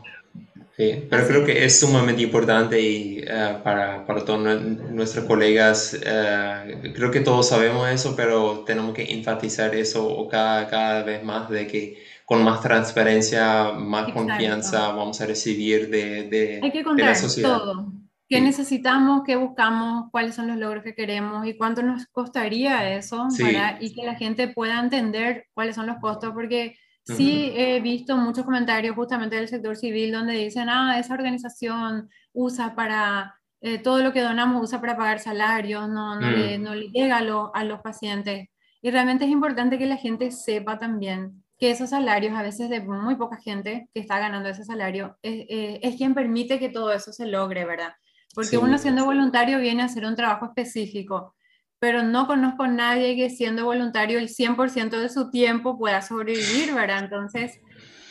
Sí, 0.77 1.07
pero 1.09 1.27
creo 1.27 1.45
que 1.45 1.65
es 1.65 1.81
sumamente 1.81 2.21
importante 2.21 2.79
y 2.79 3.21
eh, 3.27 3.57
para, 3.65 4.05
para, 4.05 4.25
todos 4.27 4.61
nuestros 4.91 5.25
colegas, 5.25 5.99
eh, 6.05 6.93
creo 6.95 7.11
que 7.11 7.21
todos 7.21 7.49
sabemos 7.49 7.89
eso, 7.89 8.15
pero 8.15 8.63
tenemos 8.67 8.95
que 8.95 9.11
enfatizar 9.15 9.75
eso 9.75 10.29
cada, 10.31 10.69
cada 10.69 11.03
vez 11.03 11.25
más 11.25 11.49
de 11.49 11.67
que 11.67 12.05
con 12.27 12.45
más 12.45 12.61
transparencia, 12.61 13.73
más 13.73 14.13
confianza 14.13 14.89
vamos 14.89 15.19
a 15.23 15.27
recibir 15.27 15.89
de, 15.89 16.25
de, 16.25 16.61
Hay 16.63 16.73
que 16.73 16.85
contar 16.85 17.07
la 17.07 17.15
sociedad. 17.15 17.57
todo. 17.57 17.93
¿Qué 18.29 18.41
necesitamos? 18.43 19.23
¿Qué 19.25 19.37
buscamos? 19.37 20.11
¿Cuáles 20.11 20.35
son 20.35 20.49
los 20.49 20.59
logros 20.59 20.83
que 20.83 20.95
queremos? 20.95 21.47
¿Y 21.47 21.57
cuánto 21.57 21.83
nos 21.83 22.07
costaría 22.09 22.97
eso? 22.97 23.29
Para, 23.41 23.79
y 23.81 23.95
que 23.95 24.05
la 24.05 24.17
gente 24.17 24.49
pueda 24.49 24.81
entender 24.81 25.47
cuáles 25.55 25.77
son 25.77 25.87
los 25.87 25.99
costos, 25.99 26.33
porque 26.35 26.77
Sí, 27.07 27.53
he 27.55 27.81
visto 27.81 28.17
muchos 28.17 28.45
comentarios 28.45 28.97
justamente 28.97 29.37
del 29.37 29.47
sector 29.47 29.77
civil 29.77 30.11
donde 30.11 30.35
dicen, 30.35 30.69
ah, 30.69 30.99
esa 30.99 31.15
organización 31.15 32.11
usa 32.33 32.75
para, 32.75 33.37
eh, 33.61 33.79
todo 33.79 34.03
lo 34.03 34.13
que 34.13 34.23
donamos 34.23 34.63
usa 34.63 34.81
para 34.81 34.97
pagar 34.97 35.21
salarios, 35.21 35.89
no, 35.89 36.21
no, 36.21 36.31
le, 36.31 36.59
mm. 36.59 36.63
no 36.63 36.75
le, 36.75 36.89
llega 36.89 37.19
a, 37.19 37.51
a, 37.55 37.65
los 37.65 37.81
pacientes. 37.81 38.49
Y 38.83 38.91
realmente 38.91 39.25
es 39.25 39.31
importante 39.31 39.79
que 39.79 39.87
la 39.87 39.97
gente 39.97 40.31
sepa 40.31 40.79
también 40.79 41.43
que 41.59 41.71
esos 41.71 41.91
salarios, 41.91 42.35
a 42.35 42.43
veces 42.43 42.69
de 42.69 42.81
muy 42.81 43.15
poca 43.17 43.37
gente 43.39 43.89
que 43.95 44.01
está 44.01 44.19
ganando 44.19 44.49
ese 44.49 44.65
salario, 44.65 45.17
es, 45.23 45.47
eh, 45.49 45.81
es 45.83 45.97
quien 45.97 46.15
permite 46.15 46.59
que 46.59 46.69
todo 46.69 46.93
eso 46.93 47.13
se 47.13 47.27
logre, 47.27 47.65
¿verdad? 47.65 47.95
Porque 48.35 48.59
uno 48.59 48.77
siendo 48.77 49.07
voluntario 49.07 49.59
viene 49.59 49.83
a 49.83 49.87
hacer 49.87 50.05
un 50.05 50.15
trabajo 50.15 50.47
específico 50.47 51.35
pero 51.79 52.03
no 52.03 52.27
conozco 52.27 52.65
a 52.65 52.69
nadie 52.69 53.17
que 53.17 53.31
siendo 53.31 53.65
voluntario 53.65 54.19
el 54.19 54.29
100% 54.29 54.99
de 54.99 55.09
su 55.09 55.31
tiempo 55.31 55.79
pueda 55.79 56.03
sobrevivir, 56.03 56.75
¿verdad? 56.75 57.05
Entonces, 57.05 57.61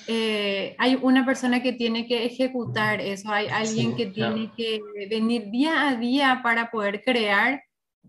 eh, 0.07 0.75
hay 0.77 0.97
una 1.01 1.25
persona 1.25 1.63
que 1.63 1.73
tiene 1.73 2.07
que 2.07 2.25
ejecutar 2.25 3.01
eso, 3.01 3.31
hay 3.31 3.47
alguien 3.47 3.95
que 3.95 4.05
tiene 4.07 4.51
que 4.55 4.79
venir 5.09 5.49
día 5.49 5.89
a 5.89 5.95
día 5.95 6.41
para 6.43 6.69
poder 6.69 7.01
crear 7.03 7.63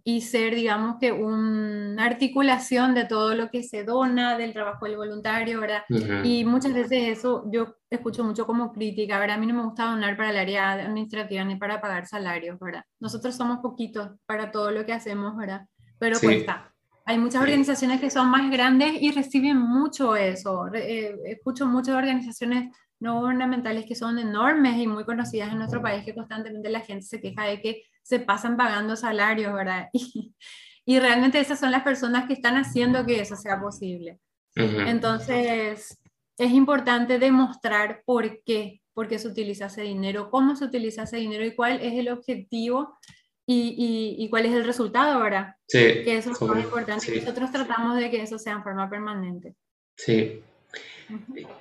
y 0.09 0.21
ser, 0.21 0.55
digamos 0.55 0.99
que, 1.01 1.11
una 1.11 2.05
articulación 2.05 2.95
de 2.95 3.07
todo 3.07 3.35
lo 3.35 3.51
que 3.51 3.65
se 3.65 3.83
dona, 3.83 4.39
del 4.39 4.53
trabajo 4.53 4.87
del 4.87 4.97
voluntario, 4.97 5.61
¿verdad? 5.61 5.83
Y 6.23 6.45
muchas 6.45 6.75
veces 6.75 7.19
eso 7.19 7.45
yo 7.51 7.75
escucho 7.91 8.23
mucho 8.23 8.47
como 8.47 8.73
crítica, 8.73 9.19
¿verdad? 9.19 9.35
A 9.35 9.41
mí 9.41 9.49
no 9.49 9.55
me 9.55 9.65
gusta 9.65 9.87
donar 9.87 10.17
para 10.17 10.31
el 10.31 10.37
área 10.37 10.75
administrativa 10.75 11.43
ni 11.43 11.57
para 11.57 11.81
pagar 11.81 12.07
salarios, 12.07 12.57
¿verdad? 12.61 12.85
Nosotros 13.01 13.35
somos 13.35 13.59
poquitos 13.59 14.11
para 14.27 14.53
todo 14.53 14.71
lo 14.71 14.87
que 14.87 14.93
hacemos, 14.93 15.37
¿verdad? 15.37 15.67
Pero 15.99 16.21
cuesta. 16.21 16.73
Hay 17.05 17.19
muchas 17.19 17.43
organizaciones 17.43 18.01
que 18.01 18.09
son 18.09 18.31
más 18.31 18.49
grandes 18.49 19.03
y 19.03 19.11
reciben 19.11 19.59
mucho 19.59 20.15
eso. 20.15 20.73
Eh, 20.73 21.17
escucho 21.25 21.67
muchas 21.67 21.97
organizaciones 21.97 22.73
no 23.01 23.21
gubernamentales 23.21 23.85
que 23.87 23.95
son 23.95 24.19
enormes 24.19 24.77
y 24.79 24.87
muy 24.87 25.05
conocidas 25.05 25.53
en 25.53 25.59
nuestro 25.59 25.83
país 25.83 26.05
que 26.05 26.15
constantemente 26.15 26.71
la 26.71 26.81
gente 26.81 27.05
se 27.05 27.21
queja 27.21 27.45
de 27.45 27.61
que 27.61 27.83
se 28.03 28.21
pasan 28.21 28.57
pagando 28.57 28.97
salarios, 28.97 29.53
¿verdad? 29.53 29.89
Y, 30.89 31.01
realmente 31.01 31.41
esas 31.41 31.59
son 31.59 31.73
las 31.73 31.83
personas 31.83 32.29
que 32.29 32.33
están 32.33 32.55
haciendo 32.55 33.05
que 33.05 33.21
eso 33.21 33.35
sea 33.35 33.61
posible. 33.61 34.21
Entonces, 34.55 35.99
es 36.39 36.53
importante 36.53 37.19
demostrar 37.19 38.03
por 38.05 38.45
qué, 38.45 38.83
por 38.95 39.09
qué 39.09 39.19
se 39.19 39.27
utiliza 39.27 39.67
ese 39.67 39.83
dinero, 39.83 40.31
cómo 40.31 40.55
se 40.55 40.65
utiliza 40.65 41.03
ese 41.03 41.17
dinero 41.17 41.45
y 41.45 41.57
cuál 41.57 41.81
es 41.81 41.95
el 41.95 42.09
objetivo 42.09 42.97
y, 43.49 44.17
y, 44.17 44.31
cuál 44.31 44.47
es 44.47 44.53
el 44.53 44.65
resultado, 44.65 45.21
¿verdad? 45.21 45.57
Sí. 45.67 45.79
Que 46.05 46.19
eso 46.19 46.31
es 46.31 46.41
muy 46.41 46.61
importante. 46.61 47.17
Nosotros 47.17 47.51
tratamos 47.51 47.97
de 47.97 48.09
que 48.09 48.23
eso 48.23 48.39
sea 48.39 48.53
en 48.53 48.63
forma 48.63 48.89
permanente. 48.89 49.57
Sí. 49.97 50.41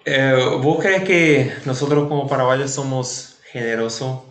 Eh, 0.06 0.58
¿Vos 0.62 0.80
crees 0.82 1.04
que 1.04 1.51
nosotros 1.65 2.08
como 2.08 2.28
paraguayos 2.28 2.71
somos 2.71 3.39
generosos 3.51 4.21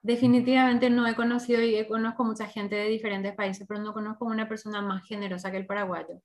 Definitivamente 0.00 0.90
no 0.90 1.06
he 1.06 1.16
conocido 1.16 1.60
y 1.60 1.84
conozco 1.86 2.24
mucha 2.24 2.46
gente 2.46 2.76
de 2.76 2.88
diferentes 2.88 3.34
países, 3.34 3.66
pero 3.68 3.82
no 3.82 3.92
conozco 3.92 4.26
una 4.26 4.48
persona 4.48 4.80
más 4.80 5.04
generosa 5.04 5.50
que 5.50 5.56
el 5.56 5.66
paraguayo. 5.66 6.22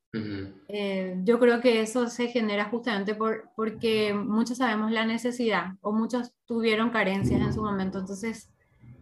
Eh, 0.67 1.17
yo 1.23 1.39
creo 1.39 1.59
que 1.59 1.81
eso 1.81 2.07
se 2.07 2.27
genera 2.27 2.65
justamente 2.65 3.15
por, 3.15 3.49
porque 3.55 4.13
muchos 4.13 4.59
sabemos 4.59 4.91
la 4.91 5.05
necesidad 5.05 5.73
o 5.81 5.91
muchos 5.91 6.33
tuvieron 6.45 6.91
carencias 6.91 7.41
en 7.41 7.51
su 7.51 7.61
momento. 7.61 7.99
Entonces, 7.99 8.53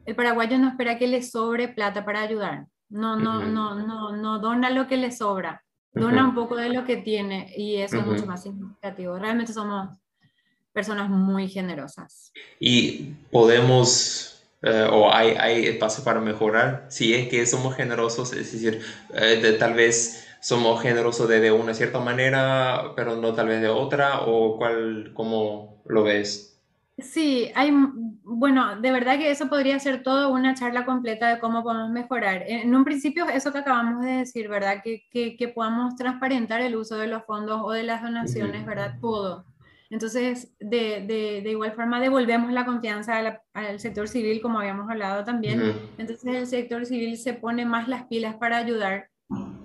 el 0.06 0.16
paraguayo 0.16 0.58
no 0.58 0.70
espera 0.70 0.98
que 0.98 1.06
le 1.06 1.22
sobre 1.22 1.68
plata 1.68 2.06
para 2.06 2.22
ayudar. 2.22 2.66
No, 2.90 3.18
no, 3.18 3.46
no, 3.46 3.76
no, 3.76 4.16
no 4.16 4.40
dona 4.40 4.70
lo 4.70 4.88
que 4.88 4.98
le 4.98 5.12
sobra. 5.12 5.64
Dona 5.94 6.26
un 6.26 6.36
poco 6.36 6.56
de 6.56 6.70
lo 6.70 6.86
que 6.86 6.98
tiene 6.98 7.54
y 7.56 7.78
eso 7.78 7.98
es 7.98 8.06
mucho 8.06 8.26
más 8.26 8.44
significativo. 8.44 9.18
Realmente 9.20 9.54
somos 9.54 9.90
personas 10.72 11.10
muy 11.10 11.50
generosas. 11.50 12.32
Y 12.60 13.14
podemos 13.30 14.32
eh, 14.64 14.88
o 14.92 15.12
hay, 15.12 15.36
hay, 15.40 15.66
espacio 15.66 16.04
para 16.04 16.22
mejorar. 16.22 16.86
Si 16.90 17.14
es 17.14 17.28
que 17.30 17.46
somos 17.46 17.76
generosos, 17.76 18.34
es 18.34 18.52
decir, 18.52 18.82
eh, 19.14 19.56
tal 19.60 19.74
vez 19.74 20.28
somos 20.40 20.82
generosos 20.82 21.28
de, 21.28 21.40
de, 21.40 21.52
una 21.52 21.74
cierta 21.74 22.00
manera, 22.00 22.94
pero 22.96 23.16
no 23.16 23.34
tal 23.34 23.48
vez 23.48 23.62
de 23.62 23.70
otra, 23.70 24.22
o 24.22 24.58
cuál, 24.58 25.12
cómo 25.14 25.82
lo 25.86 26.04
ves. 26.04 26.51
Sí, 26.98 27.52
hay, 27.56 27.72
bueno, 28.24 28.80
de 28.80 28.92
verdad 28.92 29.18
que 29.18 29.32
eso 29.32 29.50
podría 29.50 29.80
ser 29.80 30.04
todo 30.04 30.30
una 30.30 30.54
charla 30.54 30.86
completa 30.86 31.30
de 31.30 31.40
cómo 31.40 31.64
podemos 31.64 31.90
mejorar. 31.90 32.44
En 32.48 32.76
un 32.76 32.84
principio, 32.84 33.28
eso 33.28 33.52
que 33.52 33.60
acabamos 33.60 34.04
de 34.04 34.12
decir, 34.12 34.48
¿verdad? 34.50 34.82
Que, 34.84 35.04
que, 35.10 35.36
que 35.36 35.48
podamos 35.48 35.96
transparentar 35.96 36.62
el 36.62 36.76
uso 36.76 36.98
de 36.98 37.08
los 37.08 37.24
fondos 37.26 37.62
o 37.64 37.72
de 37.72 37.84
las 37.84 38.04
donaciones, 38.04 38.66
¿verdad? 38.66 38.98
Todo. 39.02 39.46
Entonces, 39.90 40.54
de, 40.60 41.06
de, 41.06 41.42
de, 41.44 41.52
igual 41.52 41.74
forma, 41.74 42.00
devolvemos 42.00 42.52
la 42.54 42.66
confianza 42.66 43.40
al 43.54 43.80
sector 43.80 44.08
civil, 44.08 44.42
como 44.42 44.60
habíamos 44.60 44.90
hablado 44.90 45.26
también. 45.26 45.74
Entonces, 45.98 46.34
el 46.34 46.48
sector 46.48 46.86
civil 46.86 47.18
se 47.18 47.34
pone 47.34 47.66
más 47.66 47.90
las 47.90 48.06
pilas 48.06 48.36
para 48.36 48.58
ayudar 48.58 49.10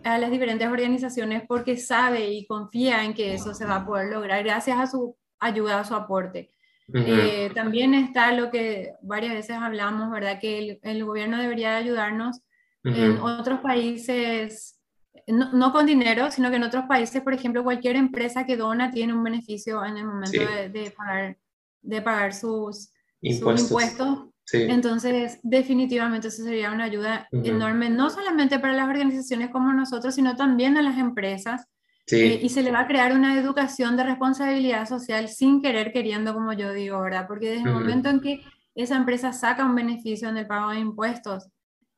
a 0.02 0.18
las 0.18 0.30
diferentes 0.30 0.66
organizaciones 0.66 1.44
porque 1.46 1.76
sabe 1.76 2.30
y 2.30 2.46
confía 2.46 3.04
en 3.04 3.14
que 3.14 3.34
eso 3.34 3.54
se 3.54 3.66
va 3.66 3.76
a 3.76 3.86
poder 3.86 4.08
lograr 4.12 4.42
gracias 4.42 4.78
a 4.78 4.86
su 4.88 5.16
ayuda, 5.38 5.80
a 5.80 5.84
su 5.84 5.94
aporte. 5.94 6.50
Eh, 6.94 7.50
también 7.54 7.94
está 7.94 8.32
lo 8.32 8.50
que 8.50 8.92
varias 9.02 9.34
veces 9.34 9.56
hablamos, 9.56 10.10
¿verdad? 10.10 10.38
Que 10.40 10.78
el, 10.82 11.04
gobierno 11.04 11.38
debería 11.38 11.76
ayudarnos 11.76 12.40
en 12.84 13.18
otros 13.18 13.58
países, 13.60 14.80
no, 15.26 15.72
con 15.72 15.86
dinero, 15.86 16.30
sino 16.30 16.50
que 16.50 16.56
en 16.56 16.62
otros 16.62 16.84
países, 16.84 17.20
por 17.22 17.34
ejemplo, 17.34 17.64
cualquier 17.64 17.96
empresa 17.96 18.46
que 18.46 18.56
dona 18.56 18.92
tiene 18.92 19.12
un 19.12 19.24
beneficio 19.24 19.84
en 19.84 19.96
el 19.96 20.06
momento 20.06 20.40
de, 20.40 20.92
pagar, 20.96 21.36
de 21.82 22.02
pagar 22.02 22.32
sus 22.32 22.92
impuestos. 23.20 24.28
Entonces, 24.52 25.40
definitivamente 25.42 26.28
eso 26.28 26.44
sería 26.44 26.70
una 26.70 26.84
ayuda 26.84 27.28
enorme, 27.32 27.90
no 27.90 28.10
solamente 28.10 28.60
para 28.60 28.74
las 28.74 28.88
organizaciones 28.88 29.50
como 29.50 29.72
nosotros, 29.72 30.14
sino 30.14 30.36
también 30.36 30.76
a 30.76 30.82
las 30.82 30.98
empresas 30.98 31.66
eh, 32.08 32.40
y 32.40 32.48
se 32.50 32.62
le 32.62 32.70
va 32.70 32.80
a 32.80 32.86
crear 32.86 33.12
una 33.12 33.38
educación 33.38 33.96
de 33.96 34.04
responsabilidad 34.04 34.88
social 34.88 35.28
sin 35.28 35.60
querer, 35.60 35.92
queriendo, 35.92 36.34
como 36.34 36.52
yo 36.52 36.72
digo, 36.72 37.00
¿verdad? 37.00 37.26
Porque 37.26 37.50
desde 37.50 37.68
el 37.68 37.74
momento 37.74 38.08
en 38.08 38.20
que 38.20 38.42
esa 38.74 38.96
empresa 38.96 39.32
saca 39.32 39.64
un 39.64 39.74
beneficio 39.74 40.28
en 40.28 40.36
el 40.36 40.46
pago 40.46 40.70
de 40.70 40.78
impuestos, 40.78 41.48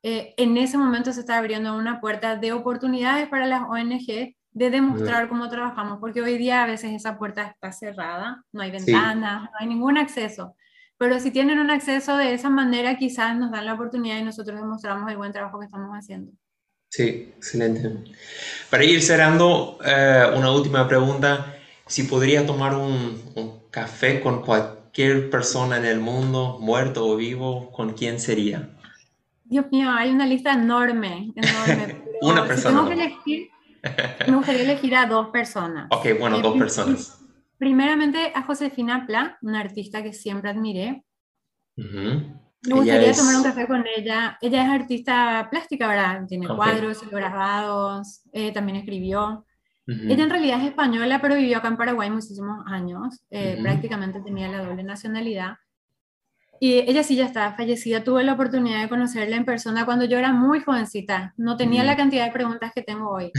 eh, 0.01 0.33
en 0.37 0.57
ese 0.57 0.77
momento 0.77 1.11
se 1.11 1.19
está 1.19 1.37
abriendo 1.37 1.77
una 1.77 1.99
puerta 1.99 2.37
de 2.37 2.53
oportunidades 2.53 3.27
para 3.27 3.45
las 3.45 3.63
ONG 3.63 4.35
de 4.51 4.69
demostrar 4.71 5.29
cómo 5.29 5.47
trabajamos, 5.47 5.99
porque 5.99 6.21
hoy 6.21 6.37
día 6.37 6.63
a 6.63 6.65
veces 6.65 6.91
esa 6.91 7.17
puerta 7.17 7.43
está 7.43 7.71
cerrada, 7.71 8.43
no 8.51 8.61
hay 8.61 8.71
ventanas, 8.71 9.43
no 9.43 9.57
hay 9.59 9.67
ningún 9.67 9.97
acceso. 9.97 10.55
Pero 10.97 11.19
si 11.19 11.31
tienen 11.31 11.59
un 11.59 11.69
acceso 11.69 12.17
de 12.17 12.33
esa 12.33 12.49
manera, 12.49 12.97
quizás 12.97 13.37
nos 13.37 13.51
dan 13.51 13.65
la 13.65 13.75
oportunidad 13.75 14.17
y 14.17 14.23
nosotros 14.23 14.59
demostramos 14.59 15.09
el 15.11 15.17
buen 15.17 15.31
trabajo 15.31 15.59
que 15.59 15.65
estamos 15.65 15.91
haciendo. 15.91 16.31
Sí, 16.89 17.33
excelente. 17.37 17.91
Para 18.69 18.83
ir 18.83 19.01
cerrando, 19.01 19.77
eh, 19.85 20.25
una 20.35 20.51
última 20.51 20.87
pregunta. 20.87 21.55
Si 21.85 22.03
podría 22.03 22.45
tomar 22.45 22.75
un, 22.75 23.59
café 23.71 24.21
con 24.21 24.41
cualquier 24.41 25.29
persona 25.29 25.77
en 25.77 25.85
el 25.85 25.99
mundo, 25.99 26.57
muerto 26.59 27.07
o 27.07 27.15
vivo, 27.15 27.71
¿con 27.71 27.93
quién 27.93 28.19
sería? 28.19 28.69
Dios 29.43 29.65
mío, 29.71 29.89
hay 29.91 30.09
una 30.11 30.25
lista 30.25 30.53
enorme, 30.53 31.31
enorme. 31.35 32.03
una 32.21 32.45
persona. 32.45 32.75
tengo 32.75 32.87
que 32.87 32.93
elegir, 32.93 33.49
me 34.27 34.35
gustaría 34.35 34.61
elegir 34.63 34.95
a 34.95 35.05
dos 35.05 35.29
personas. 35.29 35.87
Ok, 35.91 36.07
bueno, 36.19 36.37
eh, 36.37 36.41
dos 36.41 36.57
personas. 36.57 37.19
Primeramente 37.57 38.31
a 38.33 38.43
Josefina 38.43 39.05
Pla, 39.05 39.37
una 39.41 39.59
artista 39.59 40.01
que 40.01 40.13
siempre 40.13 40.49
admiré. 40.49 41.03
Me 42.67 42.75
gustaría 42.75 43.13
tomar 43.13 43.37
un 43.37 43.43
café 43.43 43.67
con 43.67 43.85
ella. 43.95 44.37
Ella 44.41 44.63
es 44.63 44.69
artista 44.69 45.47
plástica, 45.49 45.87
¿verdad? 45.87 46.25
Tiene 46.27 46.47
cuadros, 46.47 47.09
grabados, 47.09 48.21
eh, 48.33 48.51
también 48.51 48.77
escribió. 48.77 49.45
Ella 49.87 50.23
en 50.23 50.29
realidad 50.29 50.59
es 50.61 50.67
española, 50.67 51.19
pero 51.19 51.35
vivió 51.35 51.57
acá 51.57 51.67
en 51.67 51.77
Paraguay 51.77 52.11
muchísimos 52.11 52.63
años. 52.67 53.23
Eh, 53.31 53.57
prácticamente 53.59 54.21
tenía 54.21 54.47
la 54.47 54.63
doble 54.63 54.83
nacionalidad. 54.83 55.55
Y 56.59 56.73
ella 56.73 57.01
sí 57.01 57.15
ya 57.15 57.25
estaba 57.25 57.55
fallecida. 57.55 58.03
Tuve 58.03 58.23
la 58.23 58.33
oportunidad 58.33 58.81
de 58.81 58.89
conocerla 58.89 59.37
en 59.37 59.45
persona 59.45 59.85
cuando 59.85 60.05
yo 60.05 60.19
era 60.19 60.31
muy 60.31 60.59
jovencita. 60.59 61.33
No 61.37 61.57
tenía 61.57 61.83
la 61.83 61.95
cantidad 61.95 62.25
de 62.25 62.31
preguntas 62.31 62.71
que 62.75 62.83
tengo 62.83 63.09
hoy. 63.09 63.31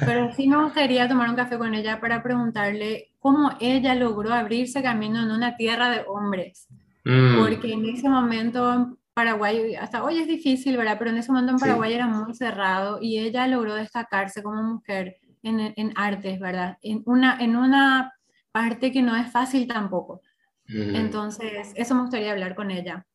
Pero 0.00 0.32
sí 0.32 0.48
me 0.48 0.62
gustaría 0.62 1.08
tomar 1.08 1.28
un 1.28 1.36
café 1.36 1.58
con 1.58 1.74
ella 1.74 2.00
para 2.00 2.22
preguntarle 2.22 3.10
cómo 3.18 3.50
ella 3.60 3.94
logró 3.94 4.32
abrirse 4.32 4.82
camino 4.82 5.22
en 5.22 5.30
una 5.30 5.56
tierra 5.56 5.90
de 5.90 6.04
hombres 6.08 6.68
Mm. 7.08 7.38
Porque 7.38 7.72
en 7.72 7.86
ese 7.86 8.06
momento 8.08 8.72
en 8.72 8.98
Paraguay, 9.14 9.74
hasta 9.74 10.04
hoy 10.04 10.18
es 10.18 10.28
difícil, 10.28 10.76
¿verdad? 10.76 10.96
Pero 10.98 11.10
en 11.10 11.16
ese 11.16 11.32
momento 11.32 11.52
en 11.52 11.58
Paraguay 11.58 11.94
era 11.94 12.06
muy 12.06 12.34
cerrado 12.34 12.98
y 13.00 13.18
ella 13.18 13.46
logró 13.46 13.74
destacarse 13.74 14.42
como 14.42 14.62
mujer 14.62 15.16
en, 15.42 15.72
en 15.74 15.92
artes, 15.96 16.38
¿verdad? 16.38 16.76
En 16.82 17.02
una, 17.06 17.38
en 17.40 17.56
una 17.56 18.12
parte 18.52 18.92
que 18.92 19.00
no 19.00 19.16
es 19.16 19.32
fácil 19.32 19.66
tampoco. 19.66 20.20
Mm. 20.68 20.96
Entonces, 20.96 21.72
eso 21.74 21.94
me 21.94 22.02
gustaría 22.02 22.30
hablar 22.30 22.54
con 22.54 22.70
ella. 22.70 23.06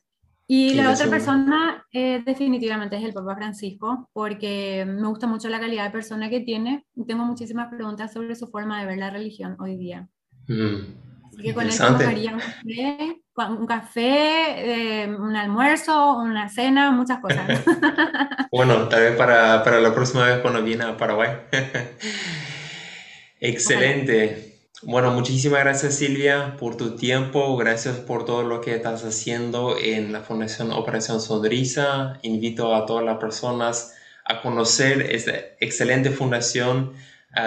Y 0.48 0.74
la 0.74 0.92
otra 0.92 1.08
persona 1.08 1.86
eh, 1.94 2.22
definitivamente 2.26 2.98
es 2.98 3.04
el 3.04 3.14
Papa 3.14 3.36
Francisco, 3.36 4.10
porque 4.12 4.86
me 4.88 5.08
gusta 5.08 5.28
mucho 5.28 5.50
la 5.50 5.60
calidad 5.60 5.86
de 5.86 5.92
persona 5.92 6.30
que 6.30 6.42
tiene 6.42 6.86
y 6.96 7.06
tengo 7.06 7.24
muchísimas 7.26 7.70
preguntas 7.70 8.12
sobre 8.12 8.36
su 8.36 8.48
forma 8.48 8.82
de 8.82 8.88
ver 8.88 8.98
la 8.98 9.12
religión 9.12 9.56
hoy 9.60 9.78
día. 9.78 10.10
Mm. 10.48 11.13
Así 11.34 11.42
que 11.42 11.54
con 11.54 11.68
eso 11.68 11.86
tomaría 11.86 12.34
un 12.34 12.40
café, 12.40 13.22
un, 13.50 13.66
café 13.66 15.04
eh, 15.04 15.08
un 15.08 15.36
almuerzo, 15.36 16.18
una 16.18 16.48
cena, 16.48 16.92
muchas 16.92 17.20
cosas. 17.20 17.64
bueno, 18.52 18.88
tal 18.88 19.02
vez 19.02 19.16
para, 19.16 19.64
para, 19.64 19.80
la 19.80 19.94
próxima 19.94 20.26
vez 20.28 20.40
cuando 20.42 20.62
viene 20.64 20.84
a 20.84 20.96
Paraguay. 20.96 21.32
Excelente. 23.40 24.60
Bueno, 24.84 25.12
muchísimas 25.12 25.62
gracias 25.62 25.96
Silvia 25.96 26.56
por 26.60 26.78
tu 26.78 26.96
tiempo, 26.96 27.56
gracias 27.58 27.96
por 27.96 28.26
todo 28.26 28.44
lo 28.44 28.62
que 28.62 28.76
estás 28.76 29.04
haciendo 29.04 29.78
en 29.82 30.12
la 30.12 30.20
Fundación 30.20 30.72
Operación 30.72 31.20
Sonrisa. 31.20 32.20
Invito 32.22 32.76
a 32.76 32.86
todas 32.86 33.04
las 33.04 33.18
personas 33.18 33.96
a 34.26 34.42
conocer 34.42 35.02
esta 35.02 35.34
excelente 35.60 36.12
fundación 36.12 36.94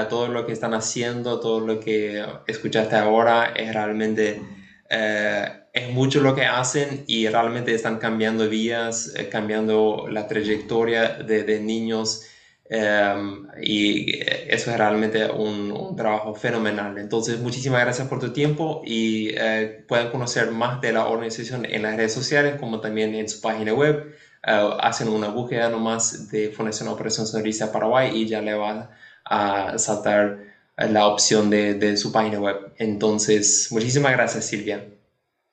todo 0.09 0.29
lo 0.29 0.47
que 0.47 0.53
están 0.53 0.75
haciendo, 0.75 1.39
todo 1.41 1.61
lo 1.61 1.79
que 1.79 2.25
escuchaste 2.47 2.97
ahora 2.97 3.53
es 3.55 3.73
realmente, 3.73 4.43
eh, 4.91 5.49
es 5.73 5.91
mucho 5.93 6.21
lo 6.21 6.35
que 6.35 6.45
hacen 6.45 7.05
y 7.07 7.29
realmente 7.29 7.73
están 7.73 7.99
cambiando 7.99 8.49
vidas, 8.49 9.13
eh, 9.17 9.29
cambiando 9.29 10.07
la 10.11 10.27
trayectoria 10.27 11.11
de, 11.19 11.45
de 11.45 11.61
niños 11.61 12.27
em, 12.69 13.47
y 13.63 14.19
eso 14.49 14.71
es 14.73 14.77
realmente 14.77 15.31
un, 15.31 15.71
un, 15.71 15.95
trabajo 15.95 16.35
fenomenal. 16.35 16.99
Entonces, 16.99 17.39
muchísimas 17.39 17.81
gracias 17.83 18.09
por 18.09 18.19
tu 18.19 18.33
tiempo 18.33 18.83
y 18.85 19.29
eh, 19.37 19.85
pueden 19.87 20.11
conocer 20.11 20.51
más 20.51 20.81
de 20.81 20.93
la 20.93 21.07
organización 21.07 21.65
en 21.65 21.83
las 21.83 21.97
redes 21.97 22.13
sociales 22.13 22.57
como 22.59 22.81
también 22.81 23.15
en 23.15 23.29
su 23.29 23.41
página 23.41 23.73
web. 23.73 24.17
hacen 24.43 25.09
una 25.09 25.29
búsqueda 25.29 25.69
nomás 25.69 26.29
de 26.31 26.51
Fundación 26.51 26.89
Operación 26.89 27.27
Sonrisa 27.27 27.73
Paraguay 27.73 28.11
y 28.15 28.27
ya 28.27 28.41
le 28.41 28.55
va 28.55 28.91
a 29.29 29.79
saltar 29.79 30.39
la 30.77 31.07
opción 31.07 31.51
de, 31.51 31.75
de, 31.75 31.97
su 31.97 32.13
página 32.13 32.39
web. 32.39 32.73
Entonces, 32.79 33.69
muchísimas 33.71 34.13
gracias, 34.13 34.47
Silvia. 34.47 34.87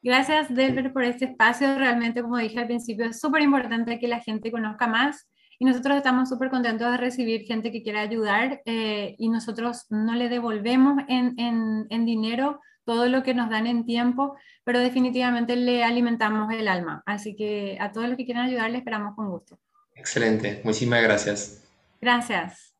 Gracias, 0.02 0.54
Delver, 0.54 0.92
por 0.92 1.04
este 1.04 1.26
espacio. 1.26 1.78
Realmente, 1.78 2.22
como 2.22 2.38
dije 2.38 2.60
al 2.60 2.68
principio, 2.68 3.06
es 3.06 3.20
súper 3.20 3.42
importante 3.42 4.00
que 4.00 4.08
la 4.08 4.20
gente 4.20 4.52
conozca 4.52 4.86
más 4.88 5.28
y 5.60 5.66
nosotros 5.66 5.96
estamos 5.96 6.28
súper 6.28 6.50
contentos 6.50 6.92
de 6.92 6.98
recibir 6.98 7.46
gente 7.46 7.72
que 7.72 7.84
quiera 7.84 8.02
ayudar 8.02 8.62
eh, 8.66 9.16
y 9.18 9.30
nosotros 9.30 9.86
no 9.90 10.14
le 10.14 10.28
devolvemos 10.28 11.02
en, 11.08 11.40
en, 11.40 11.88
en 11.90 12.06
dinero 12.06 12.60
todo 12.84 13.08
lo 13.08 13.24
que 13.24 13.34
nos 13.34 13.50
dan 13.50 13.66
en 13.66 13.86
tiempo, 13.86 14.36
pero 14.66 14.80
definitivamente 14.80 15.56
le 15.56 15.86
alimentamos 15.86 16.52
el 16.54 16.68
alma. 16.68 17.02
Así 17.06 17.34
que 17.36 17.78
a 17.80 17.94
todos 17.94 18.08
los 18.08 18.18
que 18.18 18.26
quieran 18.26 18.48
ayudar, 18.48 18.72
le 18.72 18.80
esperamos 18.80 19.16
con 19.16 19.30
gusto. 19.30 19.58
Excelente, 19.96 20.60
muchísimas 20.66 21.02
gracias. 21.02 21.64
Gracias. 22.02 22.73